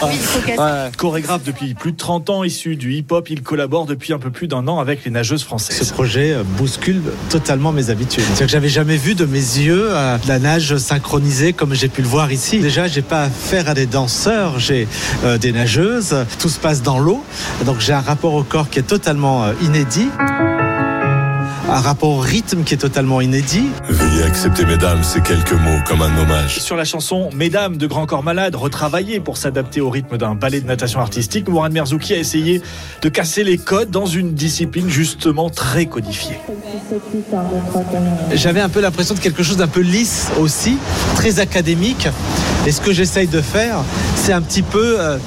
Ah 0.57 0.89
Chorégraphe 0.97 1.43
depuis 1.43 1.73
plus 1.75 1.91
de 1.91 1.97
30 1.97 2.29
ans, 2.29 2.43
issu 2.43 2.75
du 2.75 2.93
hip-hop, 2.93 3.29
il 3.29 3.43
collabore 3.43 3.85
depuis 3.85 4.13
un 4.13 4.19
peu 4.19 4.31
plus 4.31 4.47
d'un 4.47 4.67
an 4.67 4.79
avec 4.79 5.05
les 5.05 5.11
nageuses 5.11 5.43
françaises. 5.43 5.77
Ce 5.77 5.93
projet 5.93 6.33
euh, 6.33 6.43
bouscule 6.43 7.01
totalement 7.29 7.71
mes 7.71 7.89
habitudes. 7.89 8.23
C'est 8.33 8.45
que 8.45 8.51
j'avais 8.51 8.69
jamais 8.69 8.97
vu 8.97 9.13
de 9.13 9.25
mes 9.25 9.37
yeux 9.37 9.89
euh, 9.91 10.17
la 10.27 10.39
nage 10.39 10.77
synchronisée 10.77 11.53
comme 11.53 11.73
j'ai 11.73 11.89
pu 11.89 12.01
le 12.01 12.07
voir 12.07 12.31
ici. 12.31 12.59
Déjà, 12.59 12.87
j'ai 12.87 13.01
pas 13.01 13.23
affaire 13.23 13.69
à 13.69 13.73
des 13.73 13.85
danseurs, 13.85 14.59
j'ai 14.59 14.87
des 15.39 15.51
nageuses. 15.51 16.15
Tout 16.39 16.49
se 16.49 16.59
passe 16.59 16.81
dans 16.81 16.99
l'eau. 16.99 17.23
Donc 17.65 17.79
j'ai 17.79 17.93
un 17.93 18.01
rapport 18.01 18.33
au 18.33 18.43
corps 18.43 18.69
qui 18.69 18.79
est 18.79 18.83
totalement 18.83 19.45
euh, 19.45 19.53
inédit 19.61 20.09
un 21.69 21.79
rapport 21.81 22.09
au 22.09 22.19
rythme 22.19 22.63
qui 22.63 22.73
est 22.73 22.77
totalement 22.77 23.19
inédit. 23.19 23.65
Veuillez 23.89 24.23
accepter, 24.23 24.65
mesdames, 24.65 25.03
ces 25.03 25.21
quelques 25.21 25.53
mots 25.53 25.79
comme 25.85 26.01
un 26.01 26.17
hommage. 26.17 26.59
Sur 26.59 26.75
la 26.75 26.85
chanson 26.85 27.29
Mesdames 27.35 27.77
de 27.77 27.87
Grand 27.87 28.05
Corps 28.05 28.23
Malade, 28.23 28.55
retravaillée 28.55 29.19
pour 29.19 29.37
s'adapter 29.37 29.81
au 29.81 29.89
rythme 29.89 30.17
d'un 30.17 30.35
ballet 30.35 30.61
de 30.61 30.67
natation 30.67 30.99
artistique, 30.99 31.49
Mourad 31.49 31.73
Merzouki 31.73 32.13
a 32.13 32.17
essayé 32.17 32.61
de 33.01 33.09
casser 33.09 33.43
les 33.43 33.57
codes 33.57 33.91
dans 33.91 34.05
une 34.05 34.33
discipline 34.33 34.89
justement 34.89 35.49
très 35.49 35.87
codifiée. 35.87 36.39
J'avais 38.33 38.61
un 38.61 38.69
peu 38.69 38.79
l'impression 38.79 39.15
de 39.15 39.19
quelque 39.19 39.43
chose 39.43 39.57
d'un 39.57 39.67
peu 39.67 39.81
lisse 39.81 40.29
aussi, 40.39 40.77
très 41.15 41.39
académique. 41.39 42.07
Et 42.67 42.71
ce 42.73 42.81
que 42.81 42.91
j'essaye 42.91 43.27
de 43.27 43.41
faire, 43.41 43.77
c'est 44.15 44.33
un 44.33 44.41
petit 44.41 44.61
peu... 44.61 44.97
Euh, 44.99 45.17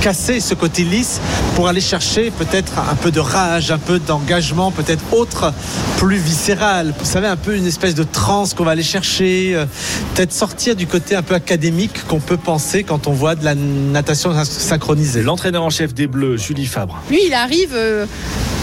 casser 0.00 0.40
ce 0.40 0.54
côté 0.54 0.82
lisse 0.82 1.20
pour 1.54 1.68
aller 1.68 1.80
chercher 1.80 2.30
peut-être 2.30 2.78
un 2.78 2.94
peu 2.94 3.10
de 3.10 3.20
rage, 3.20 3.70
un 3.70 3.78
peu 3.78 3.98
d'engagement, 3.98 4.70
peut-être 4.70 5.02
autre, 5.12 5.52
plus 5.98 6.16
viscéral. 6.16 6.94
Vous 6.98 7.04
savez, 7.04 7.26
un 7.26 7.36
peu 7.36 7.54
une 7.54 7.66
espèce 7.66 7.94
de 7.94 8.04
transe 8.04 8.54
qu'on 8.54 8.64
va 8.64 8.70
aller 8.70 8.82
chercher, 8.82 9.52
euh, 9.54 9.66
peut-être 10.14 10.32
sortir 10.32 10.74
du 10.74 10.86
côté 10.86 11.16
un 11.16 11.22
peu 11.22 11.34
académique 11.34 12.06
qu'on 12.08 12.20
peut 12.20 12.38
penser 12.38 12.82
quand 12.82 13.08
on 13.08 13.12
voit 13.12 13.34
de 13.34 13.44
la 13.44 13.54
natation 13.54 14.32
synchronisée. 14.42 15.22
L'entraîneur 15.22 15.64
en 15.64 15.70
chef 15.70 15.92
des 15.92 16.06
Bleus, 16.06 16.38
Julie 16.38 16.66
Fabre. 16.66 17.02
Lui, 17.10 17.20
il 17.26 17.34
arrive. 17.34 17.74
euh, 17.74 18.06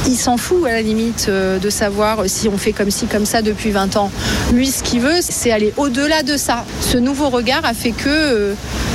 il 0.07 0.15
s'en 0.15 0.37
fout 0.37 0.65
à 0.65 0.71
la 0.71 0.81
limite 0.81 1.29
de 1.29 1.69
savoir 1.69 2.23
si 2.27 2.47
on 2.47 2.57
fait 2.57 2.71
comme 2.71 2.89
ci, 2.89 3.07
comme 3.07 3.25
ça 3.25 3.41
depuis 3.41 3.71
20 3.71 3.97
ans. 3.97 4.09
Lui, 4.53 4.67
ce 4.67 4.81
qu'il 4.81 5.01
veut, 5.01 5.19
c'est 5.19 5.51
aller 5.51 5.73
au-delà 5.75 6.23
de 6.23 6.37
ça. 6.37 6.63
Ce 6.89 6.97
nouveau 6.97 7.27
regard 7.27 7.65
a 7.65 7.73
fait 7.73 7.91
que 7.91 8.07
euh, 8.07 8.53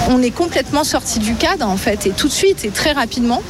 on 0.09 0.23
est 0.23 0.31
complètement 0.31 0.85
sorti 0.85 1.19
du 1.19 1.35
cadre 1.35 1.67
en 1.67 1.77
fait, 1.77 2.07
et 2.07 2.11
tout 2.11 2.29
de 2.29 2.33
suite 2.33 2.65
et 2.65 2.71
très 2.71 2.93
rapidement, 2.93 3.43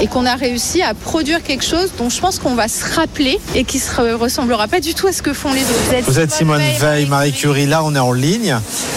et 0.00 0.06
qu'on 0.06 0.26
a 0.26 0.34
réussi 0.34 0.82
à 0.82 0.94
produire 0.94 1.42
quelque 1.42 1.64
chose 1.64 1.92
dont 1.98 2.10
je 2.10 2.20
pense 2.20 2.38
qu'on 2.38 2.54
va 2.54 2.68
se 2.68 2.94
rappeler 2.94 3.38
et 3.54 3.64
qui 3.64 3.78
ne 3.78 4.14
ressemblera 4.14 4.68
pas 4.68 4.80
du 4.80 4.94
tout 4.94 5.06
à 5.06 5.12
ce 5.12 5.22
que 5.22 5.32
font 5.32 5.52
les 5.52 5.62
autres. 5.62 6.04
Vous 6.06 6.18
êtes 6.18 6.32
Simone 6.32 6.62
Veil, 6.78 7.06
Marie 7.06 7.32
Curie, 7.32 7.66
là 7.66 7.82
on 7.84 7.94
est 7.94 8.00
en 8.00 8.12
ligne. 8.12 8.56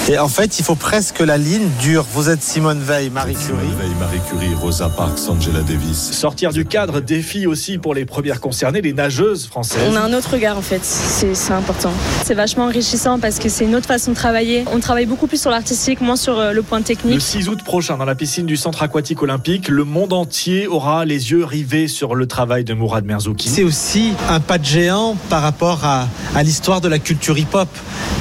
Et 0.10 0.18
en 0.18 0.30
fait, 0.30 0.60
il 0.60 0.64
faut 0.64 0.76
presque 0.76 1.18
que 1.18 1.24
la 1.24 1.38
ligne 1.38 1.68
dure. 1.82 2.06
Vous 2.14 2.30
êtes 2.30 2.42
Simone 2.42 2.82
Veil, 2.82 3.10
Marie 3.10 3.34
Curie. 3.34 3.48
Simone 3.48 3.76
Veil, 3.80 3.96
Marie 4.00 4.20
Curie, 4.30 4.54
Rosa 4.54 4.90
Parks, 4.90 5.20
Angela 5.30 5.62
Davis. 5.62 6.12
Sortir 6.12 6.54
du 6.54 6.66
cadre 6.66 7.02
défi 7.02 7.46
aussi 7.48 7.78
pour 7.78 7.94
les 7.94 8.06
premières 8.06 8.40
concernées, 8.40 8.82
les 8.82 8.94
nageuses 8.94 9.48
françaises. 9.48 9.82
On 9.90 9.96
a 9.96 10.00
un 10.00 10.14
autre 10.14 10.32
regard 10.32 10.58
en 10.58 10.62
fait, 10.62 10.84
c'est 10.84 11.52
important. 11.52 11.92
C'est 12.24 12.34
vachement 12.34 12.66
enrichissant 12.66 13.20
parce 13.20 13.40
que 13.40 13.50
c'est 13.50 13.66
une 13.66 13.76
autre 13.76 13.88
façon 13.88 14.12
de 14.12 14.16
travailler. 14.16 14.66
On 14.72 14.80
travaille 14.80 15.06
beaucoup 15.06 15.28
plus 15.28 15.42
sur 15.42 15.52
l'artistique, 15.52 16.02
moins 16.02 16.16
sur 16.16 16.40
euh, 16.40 16.52
le 16.52 16.62
point 16.64 16.78
Le 16.80 16.84
technique. 16.88 17.22
6 17.22 17.50
août 17.50 17.64
prochain, 17.64 17.98
dans 17.98 18.06
la 18.06 18.16
piscine 18.16 18.46
du 18.46 18.56
Centre 18.56 18.82
aquatique 18.82 19.22
olympique, 19.22 19.68
le 19.68 19.84
monde 19.84 20.14
entier 20.14 20.68
aura 20.68 21.04
les 21.04 21.32
yeux 21.32 21.44
rivés 21.44 21.90
sur 21.90 22.16
le 22.16 22.28
travail 22.28 22.64
de 22.64 22.74
Mourad 22.74 23.04
Merzouki. 23.04 23.50
C'est 23.50 23.64
aussi 23.64 24.14
un 24.30 24.40
pas 24.40 24.58
de 24.58 24.64
géant 24.64 25.18
par 25.30 25.42
rapport 25.42 25.84
à, 25.84 26.08
à 26.34 26.44
l'histoire 26.44 26.80
de 26.80 26.88
la 26.88 26.98
culture 26.98 27.38
hip-hop. 27.38 27.68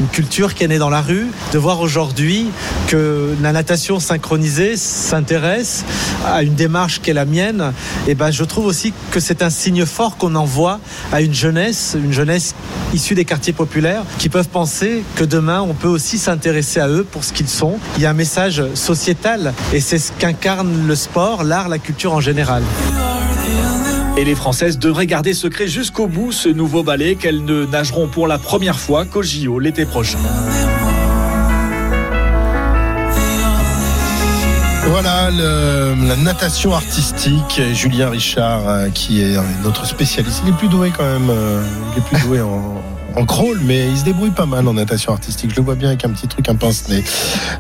Une 0.00 0.09
culture 0.09 0.55
qui 0.55 0.64
est 0.64 0.68
née 0.68 0.79
dans 0.79 0.90
la 0.90 1.00
rue. 1.00 1.29
De 1.52 1.59
voir 1.59 1.81
aujourd'hui 1.81 2.48
que 2.88 3.35
la 3.40 3.52
natation 3.52 4.00
synchronisée 4.00 4.76
s'intéresse 4.76 5.85
à 6.26 6.42
une 6.42 6.55
démarche 6.55 7.00
qui 7.00 7.11
est 7.11 7.14
la 7.14 7.24
mienne, 7.24 7.72
et 8.09 8.16
ben 8.16 8.33
je 8.33 8.42
trouve 8.42 8.66
aussi 8.66 8.92
que 9.12 9.20
c'est 9.20 9.42
un 9.42 9.50
signe 9.50 9.87
fort 9.87 10.16
qu'on 10.16 10.35
envoie 10.35 10.81
à 11.12 11.20
une 11.20 11.35
jeunesse, 11.35 11.96
une 11.96 12.12
jeunesse 12.12 12.55
issue 12.94 13.14
des 13.14 13.24
quartiers 13.24 13.52
populaires, 13.52 14.02
qui 14.18 14.29
peuvent 14.29 14.48
penser 14.48 15.05
que 15.14 15.24
demain 15.24 15.61
on 15.61 15.74
peut 15.74 15.88
aussi 15.88 16.18
s'intéresser 16.18 16.81
à 16.81 16.88
eux 16.88 17.05
pour 17.05 17.22
ce 17.22 17.33
qu'ils 17.33 17.48
sont. 17.48 17.79
Il 17.96 18.02
y 18.02 18.07
a 18.07 18.11
un 18.11 18.14
message 18.14 18.56
sociétal 18.75 19.53
et 19.73 19.81
c'est 19.81 19.99
ce 19.99 20.12
qu'incarne 20.12 20.87
le 20.87 20.95
sport, 20.95 21.45
l'art, 21.45 21.69
la 21.69 21.79
culture 21.79 22.12
en 22.12 22.21
général. 22.21 22.62
Et 24.16 24.25
les 24.25 24.35
Françaises 24.35 24.79
devraient 24.79 25.07
garder 25.07 25.35
secret 25.35 25.69
jusqu'au 25.69 26.07
bout 26.07 26.33
ce 26.33 26.49
nouveau 26.49 26.83
ballet 26.83 27.16
qu'elles 27.16 27.45
ne 27.45 27.66
nageront 27.66 28.09
pour 28.09 28.27
la 28.27 28.38
première 28.38 28.79
fois 28.79 29.05
qu'au 29.05 29.23
JO 29.23 29.59
l'été 29.59 29.85
prochain. 29.85 30.19
Voilà 34.88 35.31
le- 35.31 35.95
la 36.09 36.16
natation 36.16 36.73
artistique. 36.75 37.61
Julien 37.75 38.09
Richard, 38.09 38.69
euh, 38.69 38.88
qui 38.88 39.21
est 39.21 39.37
notre 39.64 39.85
spécialiste. 39.85 40.42
Il 40.47 40.51
est 40.51 40.57
plus 40.57 40.69
doué 40.69 40.92
quand 40.97 41.05
même. 41.05 41.29
euh, 41.29 41.62
il 41.92 41.99
est 41.99 42.05
plus 42.07 42.21
doué 42.27 42.40
en, 42.40 42.81
en 43.16 43.24
crawl, 43.24 43.59
mais 43.64 43.88
il 43.88 43.96
se 43.98 44.05
débrouille 44.05 44.31
pas 44.31 44.44
mal 44.44 44.68
en 44.68 44.74
natation 44.74 45.12
artistique. 45.12 45.50
Je 45.50 45.57
le 45.57 45.62
vois 45.62 45.74
bien 45.74 45.88
avec 45.88 46.05
un 46.05 46.11
petit 46.11 46.29
truc, 46.29 46.48
un 46.50 46.55
pince-nez. 46.55 47.02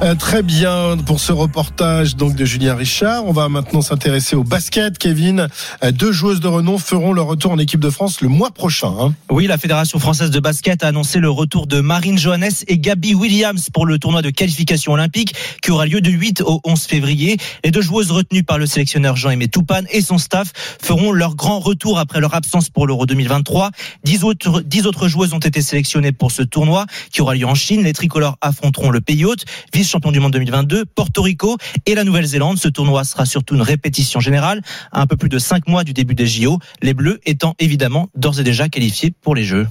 Euh, 0.02 0.14
très 0.14 0.42
bien 0.42 0.96
pour 1.06 1.18
ce 1.18 1.32
reportage 1.32 2.14
donc 2.16 2.34
de 2.34 2.44
Julien 2.44 2.74
Richard. 2.74 3.24
On 3.26 3.32
va 3.32 3.48
maintenant 3.48 3.80
s'intéresser 3.80 4.36
au 4.36 4.44
basket. 4.44 4.98
Kevin, 4.98 5.48
Euh, 5.82 5.92
deux 5.92 6.12
joueuses 6.12 6.40
de 6.40 6.48
renom 6.48 6.76
feront 6.78 7.12
leur 7.14 7.26
retour 7.26 7.52
en 7.52 7.58
équipe 7.58 7.80
de 7.80 7.88
France 7.90 8.20
le 8.20 8.28
mois 8.28 8.50
prochain. 8.50 8.92
hein. 9.00 9.14
Oui, 9.30 9.46
la 9.46 9.56
Fédération 9.56 9.98
française 9.98 10.30
de 10.30 10.40
basket 10.40 10.84
a 10.84 10.88
annoncé 10.88 11.20
le 11.20 11.30
retour 11.30 11.66
de 11.66 11.80
Marine 11.80 12.18
Johannes 12.18 12.50
et 12.68 12.78
Gabi 12.78 13.14
Williams 13.14 13.70
pour 13.72 13.86
le 13.86 13.98
tournoi 13.98 14.20
de 14.22 14.30
qualification 14.30 14.92
olympique 14.92 15.34
qui 15.62 15.70
aura 15.70 15.86
lieu 15.86 16.00
du 16.02 16.10
8 16.10 16.42
au 16.42 16.60
11 16.64 16.82
février. 16.82 17.38
Les 17.64 17.70
deux 17.70 17.80
joueuses 17.82 18.10
retenues 18.10 18.42
par 18.44 18.58
le 18.58 18.66
sélectionneur 18.66 19.16
Jean-Aimé 19.16 19.48
Toupane 19.48 19.86
et 19.90 20.02
son 20.02 20.18
staff 20.18 20.52
feront 20.82 21.12
leur 21.12 21.34
grand 21.34 21.60
retour 21.60 21.98
après 21.98 22.20
leur 22.20 22.34
absence 22.34 22.68
pour 22.68 22.86
l'Euro 22.86 23.06
2023. 23.06 23.70
Dix 24.04 24.22
autres, 24.24 24.60
dix 24.60 24.86
autres 24.86 25.08
joueuses 25.08 25.32
ont 25.32 25.40
été 25.46 25.62
sélectionnées 25.62 26.12
pour 26.12 26.30
ce 26.32 26.42
tournoi 26.42 26.86
qui 27.10 27.22
aura 27.22 27.34
lieu 27.34 27.46
en 27.46 27.54
Chine. 27.54 27.82
Les 27.82 27.92
tricolores 27.92 28.36
affronteront 28.40 28.90
le 28.90 29.00
pays 29.00 29.24
hôte, 29.24 29.44
vice-champion 29.72 30.12
du 30.12 30.20
monde 30.20 30.32
2022, 30.32 30.84
Porto 30.84 31.22
Rico 31.22 31.56
et 31.86 31.94
la 31.94 32.04
Nouvelle-Zélande. 32.04 32.58
Ce 32.58 32.68
tournoi 32.68 33.04
sera 33.04 33.26
surtout 33.26 33.54
une 33.54 33.62
répétition 33.62 34.20
générale 34.20 34.62
à 34.92 35.00
un 35.00 35.06
peu 35.06 35.16
plus 35.16 35.28
de 35.28 35.38
cinq 35.38 35.68
mois 35.68 35.84
du 35.84 35.92
début 35.92 36.14
des 36.14 36.26
JO. 36.26 36.58
Les 36.82 36.94
Bleus 36.94 37.20
étant 37.24 37.54
évidemment 37.58 38.08
d'ores 38.14 38.40
et 38.40 38.44
déjà 38.44 38.68
qualifiés 38.68 39.12
pour 39.22 39.34
les 39.34 39.44
Jeux. 39.44 39.66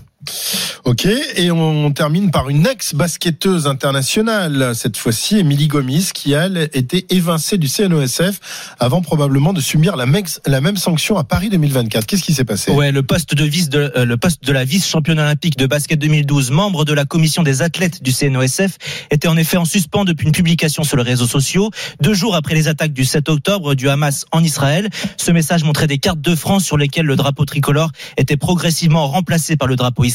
Ok, 0.86 1.06
et 1.06 1.51
on 1.51 1.91
termine 1.91 2.32
par 2.32 2.49
une 2.49 2.67
ex-basketteuse 2.67 3.67
internationale, 3.67 4.73
cette 4.75 4.97
fois-ci, 4.97 5.39
Émilie 5.39 5.67
Gomis, 5.67 6.10
qui, 6.13 6.34
elle, 6.34 6.69
était 6.73 7.06
évincée 7.10 7.58
du 7.58 7.67
CNOSF 7.67 8.39
avant 8.80 9.01
probablement 9.01 9.54
de 9.54 9.62
subir 9.62 9.95
la, 9.95 10.06
la 10.45 10.62
même 10.62 10.78
sanction 10.78 11.17
à 11.17 11.23
Paris 11.23 11.49
2024. 11.49 12.06
Qu'est-ce 12.06 12.23
qui 12.23 12.34
s'est 12.34 12.45
passé? 12.45 12.71
Ouais, 12.71 12.91
le 12.91 13.04
poste 13.04 13.34
de 13.34 13.43
vice 13.43 13.69
de 13.69 13.91
euh, 13.95 14.06
le 14.06 14.17
poste 14.17 14.43
de 14.43 14.51
la 14.51 14.63
vice 14.63 14.88
championne 14.88 15.19
olympique 15.19 15.58
de 15.58 15.65
basket 15.65 15.99
2012, 15.99 16.51
membre 16.51 16.86
de 16.86 16.93
la 16.93 17.06
commission 17.06 17.43
des 17.43 17.62
athlètes 17.62 18.04
du 18.04 18.12
CNOSF, 18.12 18.78
était 19.12 19.28
en 19.28 19.38
effet 19.38 19.58
en 19.58 19.65
suspens 19.65 20.06
depuis 20.06 20.28
une 20.28 20.34
publication 20.34 20.84
sur 20.84 20.97
les 20.97 21.04
réseaux 21.04 21.28
sociaux, 21.28 21.71
deux 22.01 22.13
jours 22.13 22.36
après 22.36 22.54
les 22.54 22.67
attaques 22.67 22.93
du 22.93 23.06
7 23.06 23.30
octobre 23.30 23.75
du 23.75 23.89
Hamas 23.89 24.25
en 24.32 24.43
Israël. 24.43 24.89
Ce 25.17 25.32
message 25.32 25.63
montrait 25.63 25.88
des 25.88 25.97
cartes 25.97 26.21
de 26.21 26.36
France 26.36 26.63
sur 26.63 26.78
lesquelles 26.78 27.06
le 27.06 27.15
drapeau 27.15 27.45
tricolore 27.45 27.91
était 28.17 28.38
progressivement 28.38 29.08
remplacé 29.08 29.58
par 29.58 29.67
le 29.67 29.75
drapeau 29.75 30.04
israélien, 30.04 30.14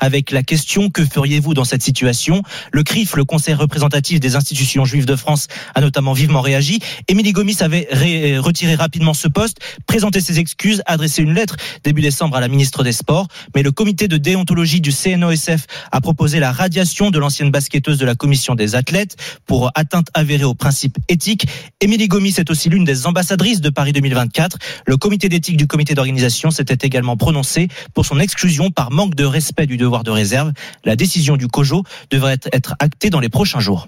avec 0.00 0.30
la 0.30 0.42
question 0.42 0.90
que 0.90 1.04
feriez-vous 1.04 1.54
dans 1.54 1.64
cette 1.64 1.82
situation? 1.82 2.42
Le 2.72 2.82
CRIF, 2.82 3.16
le 3.16 3.24
Conseil 3.24 3.54
représentatif 3.54 4.20
des 4.20 4.36
institutions 4.36 4.84
juives 4.84 5.06
de 5.06 5.16
France, 5.16 5.48
a 5.74 5.80
notamment 5.80 6.12
vivement 6.12 6.40
réagi. 6.40 6.80
Émilie 7.08 7.32
Gomis 7.32 7.56
avait 7.60 7.88
ré- 7.90 8.38
retiré 8.38 8.74
rapidement 8.74 9.14
ce 9.14 9.28
poste, 9.28 9.58
présenté 9.86 10.20
ses 10.20 10.38
excuses, 10.38 10.82
adressé 10.86 11.22
une 11.22 11.34
lettre 11.34 11.56
début 11.84 12.02
décembre 12.02 12.36
à 12.36 12.40
la 12.40 12.48
ministre 12.48 12.84
des 12.84 12.92
Sports, 12.92 13.28
mais 13.54 13.62
le 13.62 13.72
comité 13.72 14.08
de 14.08 14.16
déontologie 14.16 14.80
du 14.80 14.92
CNOSF 14.92 15.66
a 15.92 16.00
proposé 16.00 16.40
la 16.40 16.52
radiation 16.52 17.10
de 17.10 17.18
l'ancienne 17.18 17.50
basketteuse 17.50 17.98
de 17.98 18.04
la 18.06 18.14
commission 18.14 18.54
des 18.54 18.74
athlètes 18.74 19.16
pour 19.46 19.70
atteinte 19.74 20.08
avérée 20.14 20.44
aux 20.44 20.54
principes 20.54 20.98
éthiques. 21.08 21.46
Émilie 21.80 22.08
Gomis 22.08 22.34
est 22.38 22.50
aussi 22.50 22.68
l'une 22.68 22.84
des 22.84 23.06
ambassadrices 23.06 23.60
de 23.60 23.70
Paris 23.70 23.92
2024. 23.92 24.58
Le 24.86 24.96
comité 24.96 25.28
d'éthique 25.28 25.56
du 25.56 25.66
comité 25.66 25.94
d'organisation 25.94 26.50
s'était 26.50 26.86
également 26.86 27.16
prononcé 27.16 27.68
pour 27.94 28.06
son 28.06 28.18
exclusion 28.20 28.70
par 28.70 28.90
manque 28.90 29.07
de 29.14 29.24
respect 29.24 29.66
du 29.66 29.76
devoir 29.76 30.04
de 30.04 30.10
réserve. 30.10 30.52
La 30.84 30.96
décision 30.96 31.36
du 31.36 31.48
COJO 31.48 31.84
devrait 32.10 32.38
être 32.52 32.74
actée 32.78 33.10
dans 33.10 33.20
les 33.20 33.28
prochains 33.28 33.60
jours. 33.60 33.86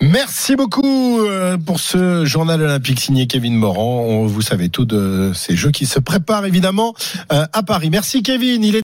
Merci 0.00 0.54
beaucoup 0.54 1.18
euh, 1.20 1.56
pour 1.58 1.80
ce 1.80 2.24
journal 2.24 2.62
olympique 2.62 3.00
signé 3.00 3.26
Kevin 3.26 3.56
Morand. 3.56 4.26
Vous 4.26 4.42
savez 4.42 4.68
tout 4.68 4.84
de 4.84 5.32
ces 5.34 5.56
jeux 5.56 5.72
qui 5.72 5.86
se 5.86 5.98
préparent 5.98 6.46
évidemment 6.46 6.94
euh, 7.32 7.46
à 7.52 7.64
Paris. 7.64 7.90
Merci 7.90 8.22
Kevin. 8.22 8.62
Il 8.62 8.76
est 8.76 8.76